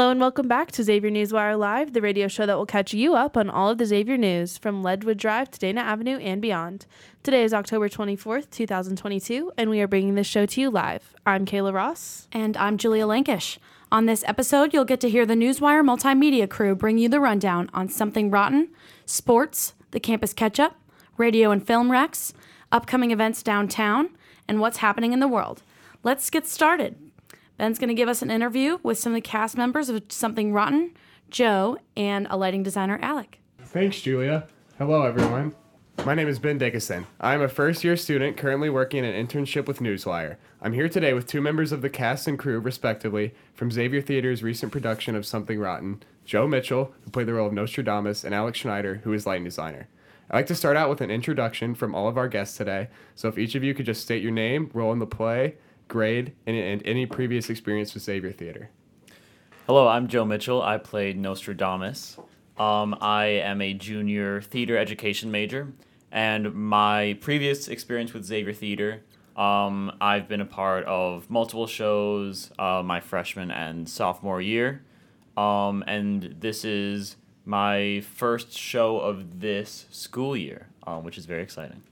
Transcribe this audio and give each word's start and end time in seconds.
Hello 0.00 0.12
and 0.12 0.18
welcome 0.18 0.48
back 0.48 0.72
to 0.72 0.82
Xavier 0.82 1.10
Newswire 1.10 1.58
Live, 1.58 1.92
the 1.92 2.00
radio 2.00 2.26
show 2.26 2.46
that 2.46 2.56
will 2.56 2.64
catch 2.64 2.94
you 2.94 3.14
up 3.14 3.36
on 3.36 3.50
all 3.50 3.68
of 3.68 3.76
the 3.76 3.84
Xavier 3.84 4.16
news 4.16 4.56
from 4.56 4.82
Ledgewood 4.82 5.18
Drive 5.18 5.50
to 5.50 5.58
Dana 5.58 5.82
Avenue 5.82 6.16
and 6.16 6.40
beyond. 6.40 6.86
Today 7.22 7.44
is 7.44 7.52
October 7.52 7.86
24th, 7.86 8.48
2022, 8.48 9.52
and 9.58 9.68
we 9.68 9.78
are 9.78 9.86
bringing 9.86 10.14
this 10.14 10.26
show 10.26 10.46
to 10.46 10.58
you 10.58 10.70
live. 10.70 11.14
I'm 11.26 11.44
Kayla 11.44 11.74
Ross. 11.74 12.28
And 12.32 12.56
I'm 12.56 12.78
Julia 12.78 13.04
Lankish. 13.04 13.58
On 13.92 14.06
this 14.06 14.24
episode, 14.26 14.72
you'll 14.72 14.86
get 14.86 15.00
to 15.00 15.10
hear 15.10 15.26
the 15.26 15.34
Newswire 15.34 15.84
multimedia 15.84 16.48
crew 16.48 16.74
bring 16.74 16.96
you 16.96 17.10
the 17.10 17.20
rundown 17.20 17.68
on 17.74 17.90
something 17.90 18.30
rotten, 18.30 18.70
sports, 19.04 19.74
the 19.90 20.00
campus 20.00 20.32
catch 20.32 20.58
up, 20.58 20.76
radio 21.18 21.50
and 21.50 21.66
film 21.66 21.90
recs, 21.90 22.32
upcoming 22.72 23.10
events 23.10 23.42
downtown, 23.42 24.08
and 24.48 24.60
what's 24.60 24.78
happening 24.78 25.12
in 25.12 25.20
the 25.20 25.28
world. 25.28 25.62
Let's 26.02 26.30
get 26.30 26.46
started. 26.46 26.96
Ben's 27.60 27.78
going 27.78 27.88
to 27.88 27.94
give 27.94 28.08
us 28.08 28.22
an 28.22 28.30
interview 28.30 28.78
with 28.82 28.98
some 28.98 29.12
of 29.12 29.16
the 29.16 29.20
cast 29.20 29.54
members 29.54 29.90
of 29.90 30.02
Something 30.08 30.54
Rotten, 30.54 30.92
Joe, 31.28 31.76
and 31.94 32.26
a 32.30 32.38
lighting 32.38 32.62
designer, 32.62 32.98
Alec. 33.02 33.38
Thanks, 33.58 34.00
Julia. 34.00 34.46
Hello, 34.78 35.02
everyone. 35.02 35.54
My 36.06 36.14
name 36.14 36.26
is 36.26 36.38
Ben 36.38 36.56
Dickinson. 36.56 37.06
I 37.20 37.34
am 37.34 37.42
a 37.42 37.48
first 37.48 37.84
year 37.84 37.98
student 37.98 38.38
currently 38.38 38.70
working 38.70 39.04
an 39.04 39.12
internship 39.12 39.66
with 39.66 39.80
Newswire. 39.80 40.36
I'm 40.62 40.72
here 40.72 40.88
today 40.88 41.12
with 41.12 41.26
two 41.26 41.42
members 41.42 41.70
of 41.70 41.82
the 41.82 41.90
cast 41.90 42.26
and 42.26 42.38
crew, 42.38 42.58
respectively, 42.60 43.34
from 43.52 43.70
Xavier 43.70 44.00
Theater's 44.00 44.42
recent 44.42 44.72
production 44.72 45.14
of 45.14 45.26
Something 45.26 45.58
Rotten 45.58 46.02
Joe 46.24 46.48
Mitchell, 46.48 46.94
who 47.04 47.10
played 47.10 47.26
the 47.26 47.34
role 47.34 47.48
of 47.48 47.52
Nostradamus, 47.52 48.24
and 48.24 48.34
Alex 48.34 48.58
Schneider, 48.58 49.02
who 49.04 49.12
is 49.12 49.26
lighting 49.26 49.44
designer. 49.44 49.86
I'd 50.30 50.36
like 50.36 50.46
to 50.46 50.54
start 50.54 50.78
out 50.78 50.88
with 50.88 51.02
an 51.02 51.10
introduction 51.10 51.74
from 51.74 51.94
all 51.94 52.08
of 52.08 52.16
our 52.16 52.28
guests 52.28 52.56
today. 52.56 52.88
So 53.16 53.28
if 53.28 53.36
each 53.36 53.54
of 53.54 53.62
you 53.62 53.74
could 53.74 53.84
just 53.84 54.00
state 54.00 54.22
your 54.22 54.32
name, 54.32 54.70
role 54.72 54.94
in 54.94 54.98
the 54.98 55.06
play, 55.06 55.56
grade, 55.90 56.32
and, 56.46 56.56
and 56.56 56.82
any 56.86 57.04
previous 57.04 57.50
experience 57.50 57.92
with 57.92 58.02
Xavier 58.02 58.32
Theater. 58.32 58.70
Hello, 59.66 59.86
I'm 59.86 60.08
Joe 60.08 60.24
Mitchell. 60.24 60.62
I 60.62 60.78
played 60.78 61.18
Nostradamus. 61.18 62.16
Um, 62.56 62.96
I 63.00 63.26
am 63.26 63.60
a 63.60 63.74
junior 63.74 64.40
theater 64.40 64.78
education 64.78 65.30
major, 65.30 65.72
and 66.10 66.54
my 66.54 67.18
previous 67.20 67.68
experience 67.68 68.14
with 68.14 68.24
Xavier 68.24 68.54
Theater, 68.54 69.02
um, 69.36 69.92
I've 70.00 70.28
been 70.28 70.40
a 70.40 70.46
part 70.46 70.84
of 70.84 71.28
multiple 71.30 71.66
shows 71.66 72.50
uh, 72.58 72.82
my 72.84 73.00
freshman 73.00 73.50
and 73.50 73.88
sophomore 73.88 74.40
year, 74.40 74.82
um, 75.36 75.82
and 75.86 76.36
this 76.40 76.64
is 76.64 77.16
my 77.44 78.02
first 78.14 78.52
show 78.52 78.98
of 78.98 79.40
this 79.40 79.86
school 79.90 80.36
year, 80.36 80.68
um, 80.86 81.02
which 81.04 81.16
is 81.16 81.26
very 81.26 81.42
exciting. 81.42 81.82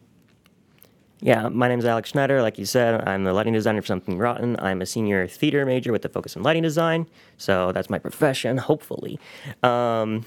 Yeah, 1.20 1.48
my 1.48 1.66
name 1.66 1.80
is 1.80 1.84
Alex 1.84 2.11
Schneider. 2.11 2.42
Like 2.42 2.58
you 2.58 2.64
said, 2.64 3.08
I'm 3.08 3.24
the 3.24 3.33
lighting 3.33 3.52
designer 3.52 3.83
for 3.83 3.88
Something 3.88 4.19
Rotten. 4.19 4.56
I'm 4.61 4.80
a 4.80 4.86
senior 4.86 5.27
theater 5.27 5.66
major 5.66 5.91
with 5.91 6.05
a 6.05 6.08
focus 6.08 6.36
on 6.36 6.44
lighting 6.44 6.62
design, 6.62 7.08
so 7.36 7.72
that's 7.72 7.91
my 7.91 7.98
profession, 7.98 8.56
hopefully. 8.58 9.19
Um, 9.64 10.25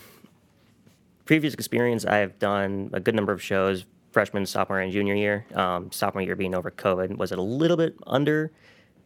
previous 1.23 1.53
experience, 1.53 2.05
I 2.05 2.17
have 2.17 2.37
done 2.39 2.89
a 2.91 2.99
good 2.99 3.15
number 3.15 3.31
of 3.31 3.41
shows, 3.41 3.85
freshman, 4.11 4.45
sophomore, 4.45 4.81
and 4.81 4.91
junior 4.91 5.15
year. 5.15 5.45
Um, 5.53 5.93
sophomore 5.93 6.23
year 6.23 6.35
being 6.35 6.53
over 6.53 6.69
COVID, 6.69 7.15
was 7.15 7.31
it 7.31 7.39
a 7.39 7.43
little 7.43 7.77
bit 7.77 7.95
under 8.05 8.51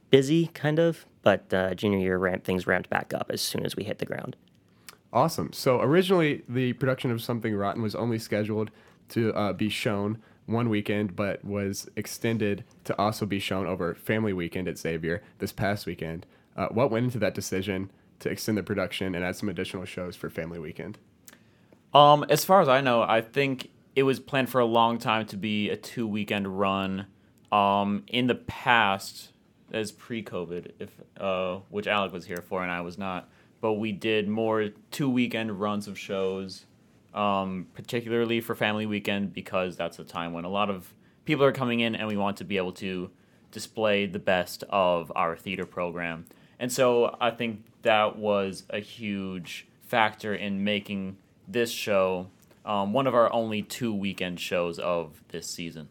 busy, 0.10 0.48
kind 0.48 0.80
of, 0.80 1.06
but 1.22 1.54
uh, 1.54 1.76
junior 1.76 2.00
year 2.00 2.42
things 2.44 2.66
ramped 2.66 2.90
back 2.90 3.14
up 3.14 3.30
as 3.30 3.42
soon 3.42 3.64
as 3.64 3.76
we 3.76 3.84
hit 3.84 4.00
the 4.00 4.06
ground. 4.06 4.36
Awesome. 5.14 5.54
So 5.54 5.80
originally, 5.82 6.42
the 6.50 6.74
production 6.74 7.12
of 7.12 7.22
Something 7.22 7.56
Rotten 7.56 7.84
was 7.84 7.94
only 7.94 8.18
scheduled 8.18 8.72
to 9.10 9.32
uh, 9.36 9.54
be 9.54 9.70
shown 9.70 10.18
one 10.46 10.70
weekend, 10.70 11.16
but 11.16 11.44
was 11.44 11.90
extended 11.96 12.64
to 12.84 12.98
also 13.00 13.26
be 13.26 13.40
shown 13.40 13.66
over 13.66 13.96
Family 13.96 14.34
Weekend 14.34 14.68
at 14.68 14.78
Xavier 14.78 15.24
this 15.40 15.52
past 15.52 15.86
weekend. 15.86 16.26
Uh, 16.56 16.68
what 16.68 16.92
went 16.92 17.06
into 17.06 17.20
that 17.20 17.34
decision 17.34 17.92
to 18.20 18.30
extend 18.30 18.58
the 18.58 18.64
production 18.64 19.16
and 19.16 19.24
add 19.26 19.36
some 19.36 19.50
additional 19.50 19.86
shows 19.86 20.16
for 20.16 20.30
Family 20.30 20.60
Weekend? 20.60 20.98
Um, 21.94 22.26
as 22.30 22.46
far 22.46 22.62
as 22.62 22.68
I 22.68 22.82
know, 22.82 23.02
I 23.02 23.22
think 23.22 23.70
it 23.96 24.04
was 24.04 24.20
planned 24.20 24.50
for 24.50 24.60
a 24.60 24.66
long 24.66 24.98
time 24.98 25.26
to 25.28 25.38
be 25.38 25.70
a 25.70 25.78
two 25.78 26.08
weekend 26.08 26.60
run. 26.60 27.08
Um, 27.52 28.04
in 28.08 28.28
the 28.28 28.36
past, 28.36 29.32
as 29.72 29.92
pre 29.92 30.22
COVID, 30.22 30.72
if 30.80 30.90
uh, 31.20 31.60
which 31.70 31.88
Alec 31.88 32.12
was 32.12 32.26
here 32.26 32.44
for 32.48 32.62
and 32.62 32.72
I 32.72 32.82
was 32.82 32.98
not, 32.98 33.30
but 33.62 33.74
we 33.74 33.92
did 33.92 34.28
more 34.28 34.70
two 34.92 35.10
weekend 35.10 35.60
runs 35.60 35.88
of 35.88 35.98
shows 35.98 36.66
um, 37.16 37.68
particularly 37.74 38.42
for 38.42 38.54
family 38.54 38.86
weekend 38.86 39.34
because 39.34 39.76
that's 39.76 39.98
the 39.98 40.04
time 40.04 40.34
when 40.34 40.46
a 40.46 40.50
lot 40.50 40.70
of 40.70 40.94
people 41.24 41.44
are 41.44 41.54
coming 41.54 41.80
in 41.80 41.96
and 41.96 42.08
we 42.08 42.18
want 42.18 42.38
to 42.38 42.44
be 42.44 42.58
able 42.58 42.74
to 42.74 43.10
display 43.52 44.06
the 44.06 44.20
best 44.20 44.64
of 44.70 45.12
our 45.16 45.36
theater 45.36 45.66
program. 45.66 46.26
And 46.60 46.72
so 46.72 47.16
I 47.20 47.32
think 47.32 47.66
that 47.82 48.18
was 48.18 48.64
a 48.70 48.80
huge 48.80 49.66
factor 49.82 50.36
in 50.36 50.64
making 50.64 51.18
this 51.48 51.72
show 51.72 52.28
um, 52.66 52.94
one 52.94 53.08
of 53.08 53.16
our 53.16 53.32
only 53.32 53.62
two 53.62 53.94
weekend 53.94 54.40
shows 54.40 54.78
of 54.80 55.24
this 55.30 55.48
season. 55.48 55.88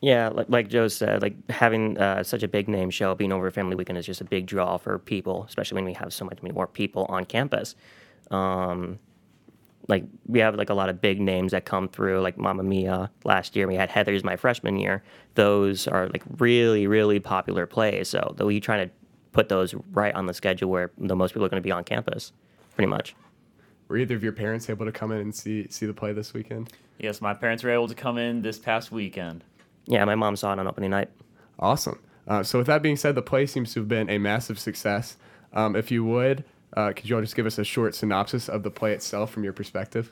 Yeah, 0.00 0.28
like, 0.28 0.50
like 0.50 0.68
Joe 0.68 0.88
said, 0.88 1.22
like 1.22 1.34
having 1.50 1.96
uh, 1.96 2.22
such 2.24 2.42
a 2.42 2.48
big 2.48 2.68
name 2.68 2.90
show 2.90 3.14
being 3.14 3.32
over 3.32 3.50
Family 3.50 3.74
Weekend 3.74 3.96
is 3.96 4.04
just 4.04 4.20
a 4.20 4.24
big 4.24 4.44
draw 4.44 4.76
for 4.76 4.98
people, 4.98 5.44
especially 5.48 5.76
when 5.76 5.86
we 5.86 5.94
have 5.94 6.12
so 6.12 6.26
much 6.26 6.42
more 6.42 6.66
people 6.66 7.06
on 7.08 7.24
campus. 7.24 7.74
Um, 8.30 8.98
like 9.88 10.04
we 10.26 10.38
have 10.38 10.54
like 10.54 10.70
a 10.70 10.74
lot 10.74 10.88
of 10.88 11.00
big 11.00 11.20
names 11.20 11.52
that 11.52 11.64
come 11.64 11.88
through 11.88 12.20
like 12.20 12.38
Mamma 12.38 12.62
Mia 12.62 13.10
last 13.24 13.54
year 13.54 13.66
we 13.66 13.74
had 13.74 13.90
Heathers 13.90 14.24
my 14.24 14.36
freshman 14.36 14.78
year. 14.78 15.02
Those 15.34 15.86
are 15.86 16.08
like 16.08 16.22
really 16.38 16.86
really 16.86 17.20
popular 17.20 17.66
plays. 17.66 18.08
So 18.08 18.34
we 18.40 18.60
trying 18.60 18.88
to 18.88 18.94
put 19.32 19.48
those 19.48 19.74
right 19.92 20.14
on 20.14 20.26
the 20.26 20.34
schedule 20.34 20.70
where 20.70 20.90
the 20.96 21.16
most 21.16 21.32
people 21.32 21.44
are 21.44 21.48
going 21.48 21.62
to 21.62 21.66
be 21.66 21.72
on 21.72 21.84
campus 21.84 22.32
pretty 22.74 22.88
much. 22.88 23.14
Were 23.88 23.98
either 23.98 24.14
of 24.14 24.22
your 24.22 24.32
parents 24.32 24.70
able 24.70 24.86
to 24.86 24.92
come 24.92 25.12
in 25.12 25.20
and 25.20 25.34
see 25.34 25.66
see 25.70 25.86
the 25.86 25.94
play 25.94 26.12
this 26.12 26.32
weekend? 26.32 26.72
Yes 26.98 27.20
my 27.20 27.34
parents 27.34 27.62
were 27.62 27.70
able 27.70 27.88
to 27.88 27.94
come 27.94 28.18
in 28.18 28.42
this 28.42 28.58
past 28.58 28.90
weekend. 28.90 29.44
Yeah 29.86 30.04
my 30.04 30.14
mom 30.14 30.36
saw 30.36 30.52
it 30.52 30.58
on 30.58 30.66
opening 30.66 30.90
night. 30.90 31.10
Awesome. 31.58 32.00
Uh, 32.26 32.42
so 32.42 32.58
with 32.58 32.66
that 32.68 32.82
being 32.82 32.96
said 32.96 33.14
the 33.14 33.22
play 33.22 33.44
seems 33.44 33.74
to 33.74 33.80
have 33.80 33.88
been 33.88 34.08
a 34.08 34.18
massive 34.18 34.58
success. 34.58 35.16
Um, 35.52 35.76
if 35.76 35.90
you 35.90 36.04
would 36.04 36.44
uh, 36.74 36.92
could 36.92 37.08
you 37.08 37.16
all 37.16 37.22
just 37.22 37.36
give 37.36 37.46
us 37.46 37.58
a 37.58 37.64
short 37.64 37.94
synopsis 37.94 38.48
of 38.48 38.62
the 38.62 38.70
play 38.70 38.92
itself 38.92 39.30
from 39.30 39.44
your 39.44 39.52
perspective? 39.52 40.10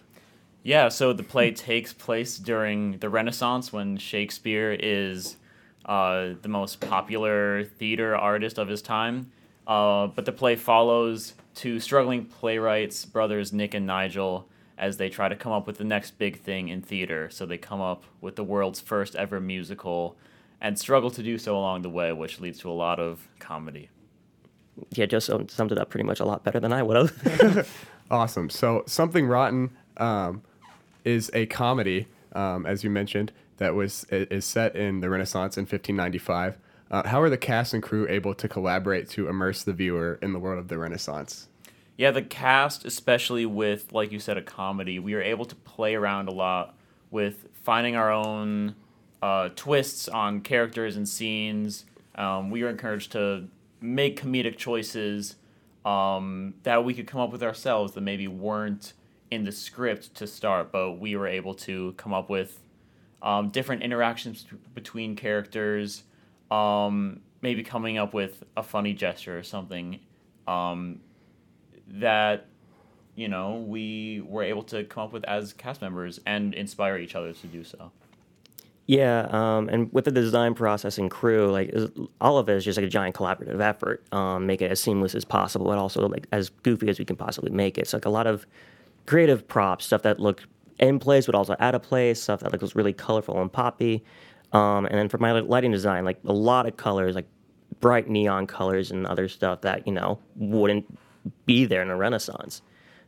Yeah, 0.62 0.88
so 0.88 1.12
the 1.12 1.24
play 1.24 1.50
takes 1.50 1.92
place 1.92 2.38
during 2.38 2.98
the 2.98 3.08
Renaissance 3.08 3.72
when 3.72 3.96
Shakespeare 3.96 4.76
is 4.78 5.36
uh, 5.84 6.34
the 6.40 6.48
most 6.48 6.80
popular 6.80 7.64
theater 7.64 8.14
artist 8.14 8.58
of 8.58 8.68
his 8.68 8.80
time. 8.80 9.32
Uh, 9.66 10.06
but 10.06 10.24
the 10.24 10.32
play 10.32 10.54
follows 10.54 11.34
two 11.54 11.80
struggling 11.80 12.26
playwrights, 12.26 13.04
brothers 13.04 13.52
Nick 13.52 13.74
and 13.74 13.86
Nigel, 13.86 14.48
as 14.78 14.96
they 14.96 15.08
try 15.08 15.28
to 15.28 15.36
come 15.36 15.52
up 15.52 15.66
with 15.66 15.78
the 15.78 15.84
next 15.84 16.16
big 16.18 16.40
thing 16.40 16.68
in 16.68 16.80
theater. 16.80 17.28
So 17.30 17.44
they 17.44 17.58
come 17.58 17.80
up 17.80 18.04
with 18.20 18.36
the 18.36 18.44
world's 18.44 18.80
first 18.80 19.16
ever 19.16 19.40
musical 19.40 20.16
and 20.60 20.78
struggle 20.78 21.10
to 21.10 21.24
do 21.24 21.38
so 21.38 21.56
along 21.56 21.82
the 21.82 21.90
way, 21.90 22.12
which 22.12 22.40
leads 22.40 22.60
to 22.60 22.70
a 22.70 22.72
lot 22.72 23.00
of 23.00 23.28
comedy 23.40 23.88
yeah, 24.90 25.06
just 25.06 25.26
summed 25.26 25.72
it 25.72 25.78
up 25.78 25.90
pretty 25.90 26.04
much 26.04 26.20
a 26.20 26.24
lot 26.24 26.44
better 26.44 26.60
than 26.60 26.72
I 26.72 26.82
would 26.82 26.96
have. 26.96 27.68
awesome. 28.10 28.50
So, 28.50 28.84
Something 28.86 29.26
Rotten 29.26 29.70
um, 29.96 30.42
is 31.04 31.30
a 31.34 31.46
comedy, 31.46 32.06
um, 32.32 32.66
as 32.66 32.84
you 32.84 32.90
mentioned, 32.90 33.32
that 33.58 33.74
was 33.74 34.04
is 34.10 34.44
set 34.44 34.74
in 34.74 35.00
the 35.00 35.10
Renaissance 35.10 35.56
in 35.56 35.62
1595. 35.62 36.58
Uh, 36.90 37.08
how 37.08 37.22
are 37.22 37.30
the 37.30 37.38
cast 37.38 37.72
and 37.72 37.82
crew 37.82 38.06
able 38.08 38.34
to 38.34 38.48
collaborate 38.48 39.08
to 39.10 39.28
immerse 39.28 39.62
the 39.62 39.72
viewer 39.72 40.18
in 40.20 40.32
the 40.32 40.38
world 40.38 40.58
of 40.58 40.68
the 40.68 40.76
Renaissance? 40.76 41.48
Yeah, 41.96 42.10
the 42.10 42.22
cast, 42.22 42.84
especially 42.84 43.46
with, 43.46 43.92
like 43.92 44.12
you 44.12 44.18
said, 44.18 44.36
a 44.36 44.42
comedy, 44.42 44.98
we 44.98 45.14
are 45.14 45.22
able 45.22 45.44
to 45.46 45.54
play 45.54 45.94
around 45.94 46.28
a 46.28 46.32
lot 46.32 46.74
with 47.10 47.48
finding 47.62 47.96
our 47.96 48.10
own 48.10 48.74
uh, 49.22 49.50
twists 49.54 50.08
on 50.08 50.40
characters 50.40 50.96
and 50.96 51.08
scenes. 51.08 51.84
Um, 52.14 52.50
we 52.50 52.62
are 52.62 52.68
encouraged 52.68 53.12
to 53.12 53.46
make 53.82 54.20
comedic 54.20 54.56
choices 54.56 55.36
um, 55.84 56.54
that 56.62 56.84
we 56.84 56.94
could 56.94 57.06
come 57.06 57.20
up 57.20 57.32
with 57.32 57.42
ourselves 57.42 57.92
that 57.94 58.00
maybe 58.02 58.28
weren't 58.28 58.92
in 59.30 59.44
the 59.44 59.52
script 59.52 60.14
to 60.14 60.26
start, 60.26 60.70
but 60.70 60.92
we 60.92 61.16
were 61.16 61.26
able 61.26 61.54
to 61.54 61.92
come 61.96 62.12
up 62.12 62.28
with 62.28 62.60
um, 63.22 63.50
different 63.50 63.82
interactions 63.82 64.46
between 64.74 65.16
characters, 65.16 66.02
um, 66.50 67.20
maybe 67.40 67.62
coming 67.62 67.98
up 67.98 68.12
with 68.14 68.44
a 68.56 68.62
funny 68.62 68.92
gesture 68.92 69.38
or 69.38 69.42
something 69.42 70.00
um, 70.46 71.00
that 71.88 72.46
you 73.14 73.28
know 73.28 73.56
we 73.56 74.22
were 74.26 74.42
able 74.42 74.62
to 74.62 74.84
come 74.84 75.04
up 75.04 75.12
with 75.12 75.24
as 75.24 75.52
cast 75.52 75.80
members 75.80 76.20
and 76.26 76.54
inspire 76.54 76.98
each 76.98 77.14
other 77.14 77.32
to 77.32 77.46
do 77.46 77.64
so. 77.64 77.90
Yeah, 78.86 79.28
um, 79.30 79.68
and 79.68 79.92
with 79.92 80.06
the 80.06 80.10
design 80.10 80.54
process 80.54 80.98
and 80.98 81.10
crew, 81.10 81.50
like 81.50 81.72
all 82.20 82.38
of 82.38 82.48
it 82.48 82.56
is 82.56 82.64
just 82.64 82.76
like 82.76 82.86
a 82.86 82.90
giant 82.90 83.14
collaborative 83.14 83.60
effort. 83.60 84.04
Um, 84.12 84.46
make 84.46 84.60
it 84.60 84.70
as 84.70 84.80
seamless 84.80 85.14
as 85.14 85.24
possible, 85.24 85.66
but 85.66 85.78
also 85.78 86.08
like 86.08 86.26
as 86.32 86.48
goofy 86.48 86.88
as 86.88 86.98
we 86.98 87.04
can 87.04 87.16
possibly 87.16 87.50
make 87.50 87.78
it. 87.78 87.86
So 87.86 87.96
like 87.96 88.06
a 88.06 88.10
lot 88.10 88.26
of 88.26 88.44
creative 89.06 89.46
props, 89.46 89.86
stuff 89.86 90.02
that 90.02 90.18
look 90.18 90.42
in 90.78 90.98
place 90.98 91.26
but 91.26 91.34
also 91.34 91.54
out 91.60 91.74
of 91.74 91.82
place, 91.82 92.20
stuff 92.20 92.40
that 92.40 92.52
looks 92.60 92.74
really 92.74 92.92
colorful 92.92 93.40
and 93.40 93.52
poppy. 93.52 94.02
Um, 94.52 94.86
and 94.86 94.96
then 94.96 95.08
for 95.08 95.18
my 95.18 95.32
lighting 95.32 95.70
design, 95.70 96.04
like 96.04 96.18
a 96.26 96.32
lot 96.32 96.66
of 96.66 96.76
colors, 96.76 97.14
like 97.14 97.26
bright 97.80 98.08
neon 98.08 98.46
colors 98.46 98.90
and 98.90 99.06
other 99.06 99.28
stuff 99.28 99.62
that 99.62 99.86
you 99.86 99.92
know 99.92 100.18
wouldn't 100.36 100.86
be 101.46 101.64
there 101.64 101.82
in 101.82 101.90
a 101.90 101.96
renaissance. 101.96 102.62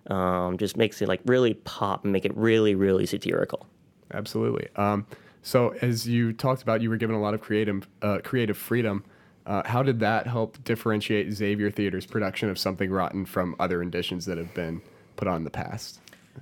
Um, 0.07 0.59
just 0.59 0.77
makes 0.77 1.03
it 1.03 1.09
like 1.09 1.21
really 1.27 1.55
pop 1.55 2.05
and 2.05 2.13
make 2.13 2.25
it 2.25 2.37
really, 2.37 2.75
really 2.75 3.07
satirical. 3.07 3.67
Absolutely. 4.13 4.69
Um, 4.77 5.07
so 5.45 5.75
as 5.81 6.09
you 6.09 6.33
talked 6.33 6.63
about, 6.63 6.83
you 6.83 6.91
were 6.91 6.97
given 6.97 7.15
a 7.15 7.21
lot 7.21 7.35
of 7.35 7.41
creative 7.41 7.87
uh, 8.03 8.19
creative 8.25 8.59
freedom. 8.59 9.05
Uh, 9.47 9.63
how 9.67 9.83
did 9.83 10.01
that 10.01 10.27
help 10.27 10.63
differentiate 10.65 11.31
Xavier 11.33 11.71
Theater's 11.71 12.07
production 12.07 12.49
of 12.49 12.59
Something 12.59 12.91
Rotten 12.91 13.27
from 13.27 13.55
other 13.61 13.79
renditions 13.79 14.25
that 14.25 14.39
have 14.39 14.53
been 14.55 14.81
put 15.17 15.29
on 15.29 15.37
in 15.37 15.45
the 15.45 15.51
past? 15.51 16.01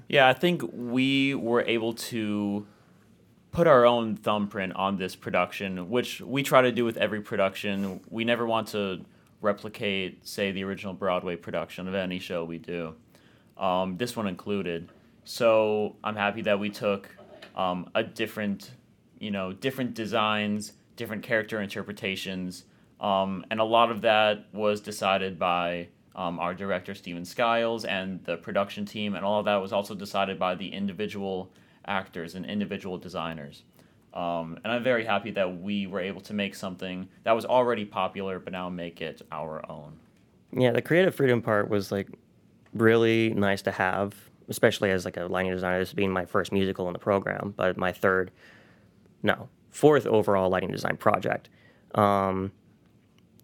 Yeah, 0.09 0.29
I 0.29 0.33
think 0.33 0.63
we 0.73 1.35
were 1.35 1.63
able 1.63 1.95
to 1.95 2.67
put 3.51 3.67
our 3.67 3.85
own 3.85 4.17
thumbprint 4.17 4.75
on 4.77 4.97
this 4.97 5.15
production, 5.15 5.91
which 5.91 6.21
we 6.21 6.43
try 6.43 6.63
to 6.63 6.73
do 6.73 6.85
with 6.85 6.97
every 6.97 7.21
production. 7.21 8.01
We 8.09 8.25
never 8.25 8.47
want 8.47 8.69
to 8.69 9.05
replicate, 9.43 10.27
say, 10.27 10.53
the 10.53 10.65
original 10.65 10.95
Broadway 10.95 11.37
production 11.37 11.89
of 11.89 11.95
any 11.95 12.19
show 12.19 12.45
we 12.45 12.59
do, 12.59 12.95
um, 13.59 13.97
this 13.97 14.17
one 14.17 14.27
included. 14.27 14.89
So 15.25 15.97
I'm 16.03 16.17
happy 16.17 16.43
that 16.43 16.59
we 16.59 16.71
took 16.71 17.11
um, 17.57 17.91
a 17.95 18.03
different, 18.03 18.71
you 19.23 19.31
know, 19.31 19.53
different 19.53 19.95
designs, 19.95 20.73
different 20.97 21.23
character 21.23 21.61
interpretations, 21.61 22.65
um, 23.01 23.45
and 23.51 23.61
a 23.61 23.65
lot 23.65 23.91
of 23.91 24.01
that 24.03 24.47
was 24.53 24.81
decided 24.81 25.39
by 25.39 25.87
um, 26.17 26.39
our 26.41 26.55
director 26.55 26.95
Stephen 26.95 27.25
Skiles 27.25 27.85
and 27.85 28.23
the 28.25 28.37
production 28.37 28.85
team, 28.85 29.15
and 29.15 29.25
all 29.25 29.39
of 29.39 29.45
that 29.45 29.57
was 29.57 29.73
also 29.73 29.95
decided 29.95 30.39
by 30.39 30.57
the 30.57 30.69
individual 30.69 31.51
actors 31.87 32.35
and 32.35 32.45
individual 32.45 32.99
designers. 32.99 33.63
Um, 34.13 34.59
and 34.65 34.73
I'm 34.73 34.83
very 34.83 35.05
happy 35.05 35.31
that 35.31 35.61
we 35.61 35.87
were 35.87 36.01
able 36.01 36.21
to 36.23 36.35
make 36.35 36.55
something 36.55 37.09
that 37.23 37.33
was 37.33 37.47
already 37.47 37.85
popular, 37.85 38.39
but 38.39 38.53
now 38.53 38.69
make 38.69 39.01
it 39.01 39.23
our 39.31 39.65
own. 39.71 39.95
Yeah, 40.53 40.73
the 40.73 40.83
creative 40.83 41.15
freedom 41.15 41.41
part 41.41 41.71
was 41.71 41.91
like 41.91 42.09
really 42.75 43.31
nice 43.31 43.63
to 43.63 43.71
have, 43.71 44.15
especially 44.49 44.91
as 44.91 45.05
like 45.05 45.17
a 45.17 45.27
lighting 45.27 45.53
designer. 45.53 45.79
This 45.79 45.93
being 45.93 46.11
my 46.11 46.27
first 46.27 46.53
musical 46.53 46.89
in 46.89 46.93
the 46.93 46.99
program, 46.99 47.55
but 47.57 47.79
my 47.79 47.93
third, 47.93 48.31
no, 49.23 49.49
fourth 49.71 50.07
overall 50.07 50.51
lighting 50.51 50.71
design 50.71 50.97
project. 50.97 51.49
Um, 51.95 52.53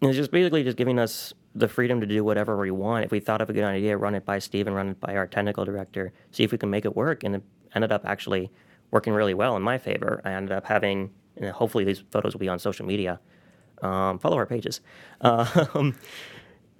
it's 0.01 0.15
just 0.15 0.31
basically 0.31 0.63
just 0.63 0.77
giving 0.77 0.99
us 0.99 1.33
the 1.55 1.67
freedom 1.67 1.99
to 1.99 2.07
do 2.07 2.23
whatever 2.23 2.57
we 2.57 2.71
want. 2.71 3.05
If 3.05 3.11
we 3.11 3.19
thought 3.19 3.41
of 3.41 3.49
a 3.49 3.53
good 3.53 3.63
idea, 3.63 3.97
run 3.97 4.15
it 4.15 4.25
by 4.25 4.39
Steve 4.39 4.67
and 4.67 4.75
run 4.75 4.89
it 4.89 4.99
by 4.99 5.15
our 5.15 5.27
technical 5.27 5.65
director, 5.65 6.13
see 6.31 6.43
if 6.43 6.51
we 6.51 6.57
can 6.57 6.69
make 6.69 6.85
it 6.85 6.95
work. 6.95 7.23
And 7.23 7.35
it 7.35 7.43
ended 7.75 7.91
up 7.91 8.05
actually 8.05 8.51
working 8.91 9.13
really 9.13 9.33
well 9.33 9.55
in 9.55 9.61
my 9.61 9.77
favor. 9.77 10.21
I 10.23 10.31
ended 10.31 10.51
up 10.51 10.65
having, 10.65 11.11
and 11.37 11.49
hopefully 11.51 11.83
these 11.83 12.03
photos 12.11 12.33
will 12.33 12.39
be 12.39 12.49
on 12.49 12.59
social 12.59 12.85
media. 12.85 13.19
Um, 13.81 14.19
follow 14.19 14.37
our 14.37 14.45
pages. 14.45 14.81
Um, 15.21 15.95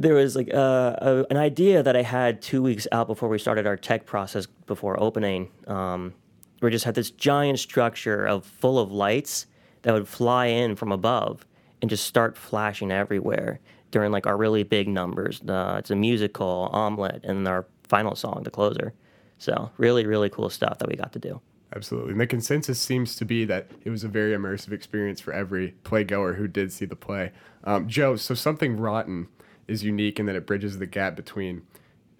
there 0.01 0.13
was 0.13 0.33
like 0.33 0.49
uh, 0.53 0.95
a, 1.01 1.25
an 1.29 1.35
idea 1.35 1.83
that 1.83 1.93
I 1.93 2.03
had 2.03 2.41
two 2.41 2.61
weeks 2.61 2.87
out 2.93 3.07
before 3.07 3.27
we 3.27 3.37
started 3.37 3.67
our 3.67 3.75
tech 3.75 4.05
process 4.05 4.47
before 4.65 4.97
opening. 4.97 5.51
Um, 5.67 6.13
we 6.61 6.71
just 6.71 6.85
had 6.85 6.95
this 6.95 7.11
giant 7.11 7.59
structure 7.59 8.25
of 8.25 8.45
full 8.45 8.79
of 8.79 8.91
lights 8.91 9.45
that 9.83 9.93
would 9.93 10.07
fly 10.07 10.47
in 10.47 10.75
from 10.75 10.91
above 10.91 11.45
and 11.81 11.89
just 11.89 12.05
start 12.05 12.37
flashing 12.37 12.91
everywhere 12.91 13.59
during 13.91 14.11
like 14.11 14.27
our 14.27 14.37
really 14.37 14.63
big 14.63 14.87
numbers. 14.87 15.41
Uh, 15.47 15.75
it's 15.79 15.91
a 15.91 15.95
musical, 15.95 16.69
Omelette, 16.73 17.21
and 17.23 17.47
our 17.47 17.65
final 17.83 18.15
song, 18.15 18.43
the 18.43 18.51
closer. 18.51 18.93
So 19.37 19.71
really, 19.77 20.05
really 20.05 20.29
cool 20.29 20.49
stuff 20.49 20.79
that 20.79 20.89
we 20.89 20.95
got 20.95 21.13
to 21.13 21.19
do. 21.19 21.41
Absolutely. 21.75 22.11
And 22.11 22.21
the 22.21 22.27
consensus 22.27 22.79
seems 22.79 23.15
to 23.15 23.25
be 23.25 23.45
that 23.45 23.69
it 23.83 23.89
was 23.89 24.03
a 24.03 24.07
very 24.07 24.35
immersive 24.35 24.71
experience 24.71 25.21
for 25.21 25.33
every 25.33 25.75
playgoer 25.83 26.35
who 26.35 26.47
did 26.47 26.73
see 26.73 26.85
the 26.85 26.95
play. 26.95 27.31
Um, 27.63 27.87
Joe, 27.87 28.15
so 28.15 28.33
something 28.33 28.77
rotten 28.77 29.27
is 29.67 29.83
unique 29.83 30.19
in 30.19 30.25
that 30.25 30.35
it 30.35 30.47
bridges 30.47 30.79
the 30.79 30.87
gap 30.87 31.15
between 31.15 31.61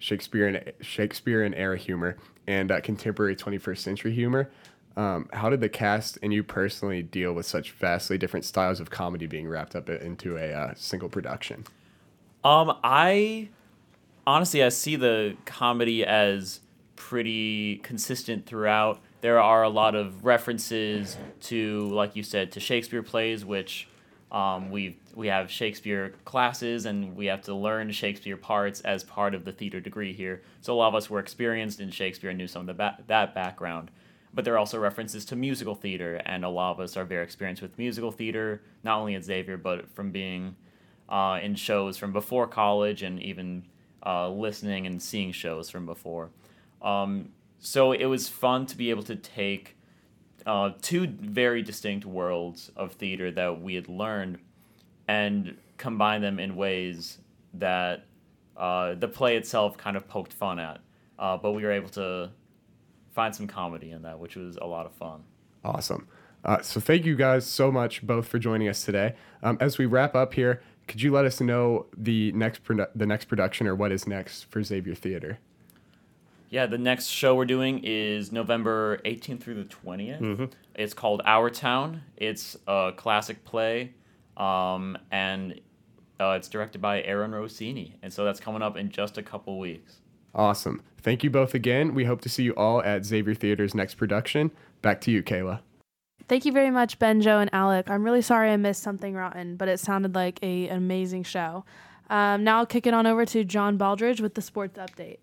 Shakespearean 0.00 0.72
Shakespearean 0.80 1.54
era 1.54 1.78
humor 1.78 2.16
and 2.46 2.72
uh, 2.72 2.80
contemporary 2.80 3.36
21st 3.36 3.78
century 3.78 4.12
humor. 4.12 4.50
Um, 4.96 5.28
how 5.32 5.48
did 5.50 5.60
the 5.60 5.68
cast 5.68 6.18
and 6.20 6.32
you 6.32 6.42
personally 6.42 7.02
deal 7.02 7.32
with 7.32 7.46
such 7.46 7.70
vastly 7.72 8.18
different 8.18 8.44
styles 8.44 8.80
of 8.80 8.90
comedy 8.90 9.26
being 9.26 9.48
wrapped 9.48 9.76
up 9.76 9.88
into 9.88 10.36
a 10.36 10.52
uh, 10.52 10.74
single 10.74 11.08
production? 11.08 11.64
Um, 12.42 12.76
I 12.82 13.50
honestly 14.26 14.64
I 14.64 14.70
see 14.70 14.96
the 14.96 15.36
comedy 15.44 16.04
as 16.04 16.60
pretty 16.96 17.76
consistent 17.76 18.46
throughout. 18.46 19.00
There 19.20 19.40
are 19.40 19.62
a 19.62 19.68
lot 19.68 19.94
of 19.94 20.24
references 20.24 21.16
to, 21.42 21.88
like 21.88 22.16
you 22.16 22.22
said, 22.22 22.52
to 22.52 22.60
Shakespeare 22.60 23.02
plays, 23.02 23.44
which 23.44 23.86
um, 24.32 24.70
we 24.70 24.96
we 25.14 25.26
have 25.26 25.50
Shakespeare 25.50 26.14
classes 26.24 26.86
and 26.86 27.16
we 27.16 27.26
have 27.26 27.42
to 27.42 27.54
learn 27.54 27.90
Shakespeare 27.90 28.36
parts 28.36 28.80
as 28.82 29.02
part 29.02 29.34
of 29.34 29.44
the 29.44 29.52
theater 29.52 29.80
degree 29.80 30.12
here. 30.12 30.42
So 30.60 30.72
a 30.72 30.76
lot 30.76 30.88
of 30.88 30.94
us 30.94 31.10
were 31.10 31.18
experienced 31.18 31.80
in 31.80 31.90
Shakespeare 31.90 32.30
and 32.30 32.38
knew 32.38 32.46
some 32.46 32.68
of 32.68 32.76
ba- 32.76 32.98
that 33.06 33.34
background. 33.34 33.90
But 34.32 34.44
there 34.44 34.54
are 34.54 34.58
also 34.58 34.78
references 34.78 35.24
to 35.26 35.36
musical 35.36 35.74
theater, 35.74 36.22
and 36.24 36.44
a 36.44 36.48
lot 36.48 36.70
of 36.70 36.80
us 36.80 36.96
are 36.96 37.04
very 37.04 37.24
experienced 37.24 37.62
with 37.62 37.76
musical 37.76 38.12
theater, 38.12 38.62
not 38.84 39.00
only 39.00 39.16
at 39.16 39.24
Xavier, 39.24 39.56
but 39.56 39.90
from 39.90 40.12
being 40.12 40.54
uh, 41.08 41.40
in 41.42 41.56
shows 41.56 41.96
from 41.96 42.12
before 42.12 42.46
college 42.46 43.02
and 43.02 43.20
even 43.20 43.64
uh, 44.06 44.30
listening 44.30 44.86
and 44.86 45.02
seeing 45.02 45.32
shows 45.32 45.68
from 45.68 45.84
before. 45.84 46.30
Um, 46.80 47.30
so 47.58 47.90
it 47.90 48.06
was 48.06 48.28
fun 48.28 48.66
to 48.66 48.76
be 48.76 48.90
able 48.90 49.02
to 49.02 49.16
take 49.16 49.76
uh, 50.46 50.70
two 50.82 51.06
very 51.06 51.62
distinct 51.62 52.04
worlds 52.04 52.70
of 52.76 52.92
theater 52.92 53.30
that 53.32 53.60
we 53.60 53.74
had 53.74 53.88
learned 53.88 54.38
and 55.08 55.56
combine 55.76 56.20
them 56.20 56.38
in 56.38 56.56
ways 56.56 57.18
that 57.54 58.04
uh, 58.56 58.94
the 58.94 59.08
play 59.08 59.36
itself 59.36 59.76
kind 59.76 59.96
of 59.96 60.06
poked 60.06 60.32
fun 60.32 60.58
at. 60.58 60.80
Uh, 61.18 61.36
but 61.36 61.52
we 61.52 61.62
were 61.62 61.72
able 61.72 61.88
to 61.88 62.30
find 63.12 63.34
some 63.34 63.46
comedy 63.46 63.90
in 63.90 64.02
that, 64.02 64.18
which 64.18 64.36
was 64.36 64.56
a 64.56 64.66
lot 64.66 64.86
of 64.86 64.92
fun. 64.92 65.22
Awesome. 65.64 66.06
Uh, 66.44 66.60
so 66.62 66.80
thank 66.80 67.04
you 67.04 67.16
guys 67.16 67.46
so 67.46 67.70
much 67.70 68.06
both 68.06 68.26
for 68.26 68.38
joining 68.38 68.68
us 68.68 68.84
today. 68.84 69.14
Um, 69.42 69.58
as 69.60 69.78
we 69.78 69.86
wrap 69.86 70.14
up 70.14 70.34
here, 70.34 70.62
could 70.88 71.02
you 71.02 71.12
let 71.12 71.24
us 71.24 71.40
know 71.40 71.86
the 71.96 72.32
next 72.32 72.64
produ- 72.64 72.88
the 72.94 73.06
next 73.06 73.26
production 73.26 73.66
or 73.66 73.74
what 73.74 73.92
is 73.92 74.06
next 74.06 74.44
for 74.44 74.62
Xavier 74.62 74.94
Theater? 74.94 75.38
Yeah, 76.50 76.66
the 76.66 76.78
next 76.78 77.06
show 77.06 77.36
we're 77.36 77.44
doing 77.44 77.80
is 77.84 78.32
November 78.32 78.98
18th 79.04 79.40
through 79.40 79.54
the 79.54 79.64
20th. 79.64 80.52
It's 80.74 80.94
called 80.94 81.22
Our 81.24 81.48
Town. 81.48 82.02
It's 82.16 82.56
a 82.66 82.92
classic 82.96 83.44
play, 83.44 83.94
um, 84.36 84.98
and 85.12 85.60
uh, 86.18 86.30
it's 86.32 86.48
directed 86.48 86.82
by 86.82 87.02
Aaron 87.02 87.30
Rossini. 87.32 87.94
And 88.02 88.12
so 88.12 88.24
that's 88.24 88.40
coming 88.40 88.62
up 88.62 88.76
in 88.76 88.90
just 88.90 89.16
a 89.16 89.22
couple 89.22 89.60
weeks. 89.60 89.98
Awesome. 90.34 90.82
Thank 91.00 91.22
you 91.22 91.30
both 91.30 91.54
again. 91.54 91.94
We 91.94 92.04
hope 92.04 92.20
to 92.22 92.28
see 92.28 92.42
you 92.42 92.52
all 92.56 92.82
at 92.82 93.04
Xavier 93.04 93.34
Theater's 93.34 93.74
next 93.74 93.94
production. 93.94 94.50
Back 94.82 95.00
to 95.02 95.12
you, 95.12 95.22
Kayla. 95.22 95.60
Thank 96.28 96.44
you 96.44 96.52
very 96.52 96.70
much, 96.70 96.98
Benjo 96.98 97.40
and 97.40 97.50
Alec. 97.52 97.88
I'm 97.88 98.04
really 98.04 98.22
sorry 98.22 98.50
I 98.50 98.56
missed 98.56 98.82
something 98.82 99.14
rotten, 99.14 99.54
but 99.56 99.68
it 99.68 99.78
sounded 99.78 100.16
like 100.16 100.40
a, 100.42 100.68
an 100.68 100.76
amazing 100.76 101.22
show. 101.22 101.64
Um, 102.08 102.42
now 102.42 102.58
I'll 102.58 102.66
kick 102.66 102.88
it 102.88 102.94
on 102.94 103.06
over 103.06 103.24
to 103.26 103.44
John 103.44 103.78
Baldridge 103.78 104.20
with 104.20 104.34
the 104.34 104.42
sports 104.42 104.78
update. 104.78 105.18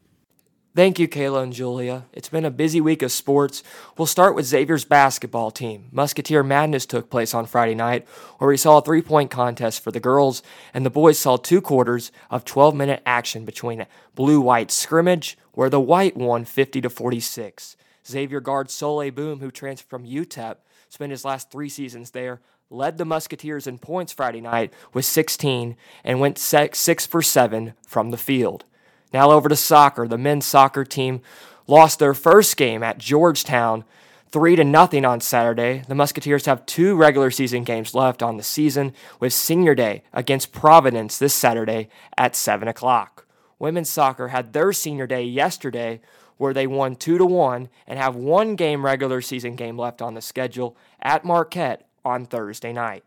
Thank 0.77 0.99
you, 0.99 1.07
Kayla 1.07 1.41
and 1.41 1.53
Julia. 1.53 2.05
It's 2.13 2.29
been 2.29 2.45
a 2.45 2.51
busy 2.51 2.79
week 2.79 3.01
of 3.01 3.11
sports. 3.11 3.63
We'll 3.97 4.05
start 4.05 4.35
with 4.35 4.45
Xavier's 4.45 4.85
basketball 4.85 5.49
team. 5.49 5.89
Musketeer 5.91 6.43
Madness 6.43 6.85
took 6.85 7.09
place 7.09 7.33
on 7.33 7.47
Friday 7.47 7.73
night, 7.73 8.07
where 8.37 8.49
we 8.51 8.57
saw 8.57 8.77
a 8.77 8.81
three 8.83 9.01
point 9.01 9.31
contest 9.31 9.83
for 9.83 9.89
the 9.89 9.99
girls, 9.99 10.43
and 10.75 10.85
the 10.85 10.91
boys 10.91 11.17
saw 11.17 11.35
two 11.35 11.61
quarters 11.61 12.11
of 12.29 12.45
12 12.45 12.75
minute 12.75 13.01
action 13.07 13.43
between 13.43 13.87
blue 14.13 14.39
white 14.39 14.69
scrimmage, 14.69 15.35
where 15.53 15.71
the 15.71 15.79
white 15.79 16.15
won 16.15 16.45
50 16.45 16.81
to 16.81 16.91
46. 16.91 17.75
Xavier 18.07 18.39
guard 18.39 18.67
Souley 18.67 19.09
Boum, 19.09 19.39
who 19.39 19.49
transferred 19.49 19.89
from 19.89 20.05
UTEP, 20.05 20.57
spent 20.89 21.09
his 21.09 21.25
last 21.25 21.49
three 21.49 21.69
seasons 21.69 22.11
there, 22.11 22.39
led 22.69 22.99
the 22.99 23.05
Musketeers 23.05 23.65
in 23.65 23.79
points 23.79 24.13
Friday 24.13 24.41
night 24.41 24.71
with 24.93 25.05
16 25.05 25.75
and 26.03 26.19
went 26.19 26.37
6 26.37 27.07
for 27.07 27.23
7 27.23 27.73
from 27.81 28.11
the 28.11 28.15
field. 28.15 28.65
Now 29.13 29.31
over 29.31 29.49
to 29.49 29.55
soccer. 29.55 30.07
The 30.07 30.17
men's 30.17 30.45
soccer 30.45 30.83
team 30.83 31.21
lost 31.65 31.99
their 31.99 32.13
first 32.13 32.57
game 32.57 32.83
at 32.83 32.97
Georgetown 32.97 33.83
3 34.29 34.57
to 34.57 34.63
nothing 34.63 35.05
on 35.05 35.21
Saturday. 35.21 35.83
The 35.87 35.95
Musketeers 35.95 36.45
have 36.45 36.65
two 36.65 36.95
regular 36.95 37.31
season 37.31 37.63
games 37.63 37.95
left 37.95 38.21
on 38.21 38.37
the 38.37 38.43
season 38.43 38.93
with 39.19 39.33
Senior 39.33 39.73
Day 39.73 40.03
against 40.13 40.51
Providence 40.51 41.17
this 41.17 41.33
Saturday 41.33 41.89
at 42.17 42.35
7 42.35 42.67
o'clock. 42.67 43.25
Women's 43.59 43.89
soccer 43.89 44.29
had 44.29 44.53
their 44.53 44.73
Senior 44.73 45.07
Day 45.07 45.23
yesterday 45.23 46.01
where 46.37 46.53
they 46.53 46.67
won 46.67 46.95
2 46.95 47.17
to 47.17 47.25
1 47.25 47.69
and 47.87 47.97
have 47.97 48.15
one 48.15 48.55
game 48.55 48.85
regular 48.85 49.21
season 49.21 49.55
game 49.55 49.77
left 49.77 50.01
on 50.01 50.13
the 50.13 50.21
schedule 50.21 50.75
at 51.01 51.25
Marquette 51.25 51.87
on 52.05 52.25
Thursday 52.25 52.73
night. 52.73 53.03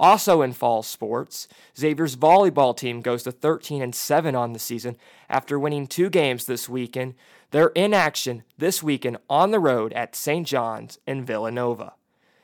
Also 0.00 0.42
in 0.42 0.52
fall 0.52 0.82
sports, 0.82 1.48
Xavier's 1.76 2.16
volleyball 2.16 2.76
team 2.76 3.00
goes 3.00 3.24
to 3.24 3.32
13 3.32 3.82
and 3.82 3.94
7 3.94 4.34
on 4.34 4.52
the 4.52 4.58
season 4.58 4.96
after 5.28 5.58
winning 5.58 5.86
two 5.86 6.08
games 6.08 6.46
this 6.46 6.68
weekend. 6.68 7.14
They're 7.50 7.72
in 7.74 7.94
action 7.94 8.44
this 8.58 8.82
weekend 8.82 9.18
on 9.28 9.50
the 9.50 9.58
road 9.58 9.92
at 9.94 10.14
St. 10.14 10.46
John's 10.46 10.98
in 11.06 11.24
Villanova. 11.24 11.94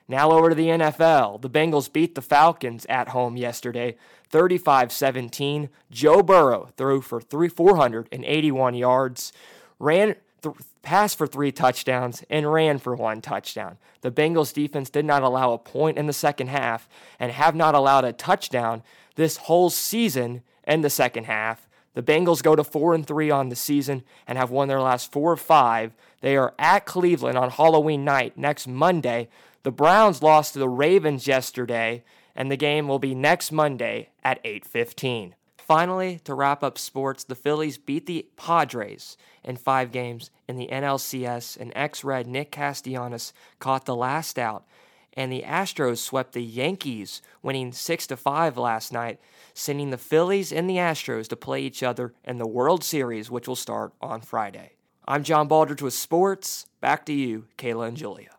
Now 0.09 0.33
over 0.33 0.51
to 0.51 0.55
the 0.55 0.69
NFL. 0.69 1.41
The 1.41 1.51
Bengals 1.51 1.91
beat 1.91 2.15
the 2.15 2.23
Falcons 2.23 2.85
at 2.89 3.09
home 3.09 3.37
yesterday, 3.37 3.97
35-17. 4.31 5.71
Joe 5.91 6.23
Burrow 6.23 6.71
threw 6.77 7.01
for 7.01 7.21
three, 7.21 7.49
481 7.49 8.75
yards, 8.75 9.33
ran 9.79 10.17
th- 10.43 10.57
passed 10.85 11.19
for 11.19 11.27
three 11.27 11.51
touchdowns, 11.51 12.23
and 12.31 12.53
ran 12.53 12.79
for 12.79 12.95
one 12.95 13.21
touchdown. 13.21 13.79
The 14.03 14.13
Bengals 14.13 14.53
defense 14.53 14.91
did 14.91 15.05
not 15.05 15.23
allow 15.23 15.53
a 15.53 15.59
point 15.59 15.99
in 15.99 16.07
the 16.07 16.13
second 16.13 16.49
half 16.49 16.89
and 17.19 17.33
have 17.33 17.57
not 17.57 17.75
allowed 17.75 18.05
a 18.05 18.13
touchdown 18.13 18.83
this 19.17 19.39
whole 19.39 19.71
season 19.71 20.43
in 20.67 20.83
the 20.83 20.91
second 20.91 21.25
half. 21.25 21.69
The 21.95 22.03
Bengals 22.03 22.43
go 22.43 22.55
to 22.55 22.65
4 22.65 22.95
and 22.95 23.07
3 23.07 23.31
on 23.31 23.49
the 23.49 23.57
season 23.57 24.03
and 24.27 24.37
have 24.37 24.51
won 24.51 24.69
their 24.69 24.81
last 24.81 25.11
4 25.13 25.33
or 25.33 25.37
5. 25.37 25.93
They 26.21 26.37
are 26.37 26.55
at 26.59 26.87
Cleveland 26.87 27.39
on 27.39 27.51
Halloween 27.51 28.05
night 28.05 28.37
next 28.37 28.67
Monday. 28.67 29.29
The 29.63 29.71
Browns 29.71 30.23
lost 30.23 30.53
to 30.53 30.59
the 30.59 30.69
Ravens 30.69 31.27
yesterday 31.27 32.05
and 32.35 32.51
the 32.51 32.57
game 32.57 32.89
will 32.89 32.99
be 32.99 33.15
next 33.15 33.53
Monday 33.53 34.09
at 34.23 34.43
8:15. 34.45 35.35
Finally, 35.67 36.21
to 36.25 36.35
wrap 36.35 36.63
up 36.63 36.77
sports, 36.77 37.25
the 37.25 37.35
Phillies 37.35 37.79
beat 37.79 38.05
the 38.05 38.27
Padres 38.37 39.17
in 39.43 39.57
5 39.57 39.91
games 39.91 40.31
in 40.47 40.57
the 40.57 40.69
NLCS 40.69 41.57
and 41.59 41.73
ex-Red 41.75 42.27
Nick 42.27 42.51
Castellanos 42.53 43.33
caught 43.59 43.87
the 43.87 43.97
last 43.97 44.39
out 44.39 44.67
and 45.15 45.33
the 45.33 45.43
Astros 45.43 45.99
swept 45.99 46.33
the 46.33 46.43
Yankees, 46.43 47.23
winning 47.43 47.73
6 47.73 48.07
to 48.09 48.17
5 48.17 48.59
last 48.59 48.93
night, 48.93 49.21
sending 49.55 49.91
the 49.91 49.97
Phillies 49.97 50.53
and 50.53 50.69
the 50.69 50.77
Astros 50.77 51.29
to 51.29 51.37
play 51.37 51.63
each 51.63 51.83
other 51.83 52.13
in 52.25 52.39
the 52.39 52.47
World 52.47 52.85
Series, 52.85 53.31
which 53.31 53.49
will 53.49 53.57
start 53.57 53.93
on 54.01 54.21
Friday. 54.21 54.73
I'm 55.07 55.23
John 55.23 55.49
Baldridge 55.49 55.83
with 55.83 55.95
sports. 55.95 56.67
Back 56.81 57.07
to 57.07 57.13
you, 57.13 57.47
Kayla 57.57 57.89
and 57.89 57.97
Julia. 57.97 58.31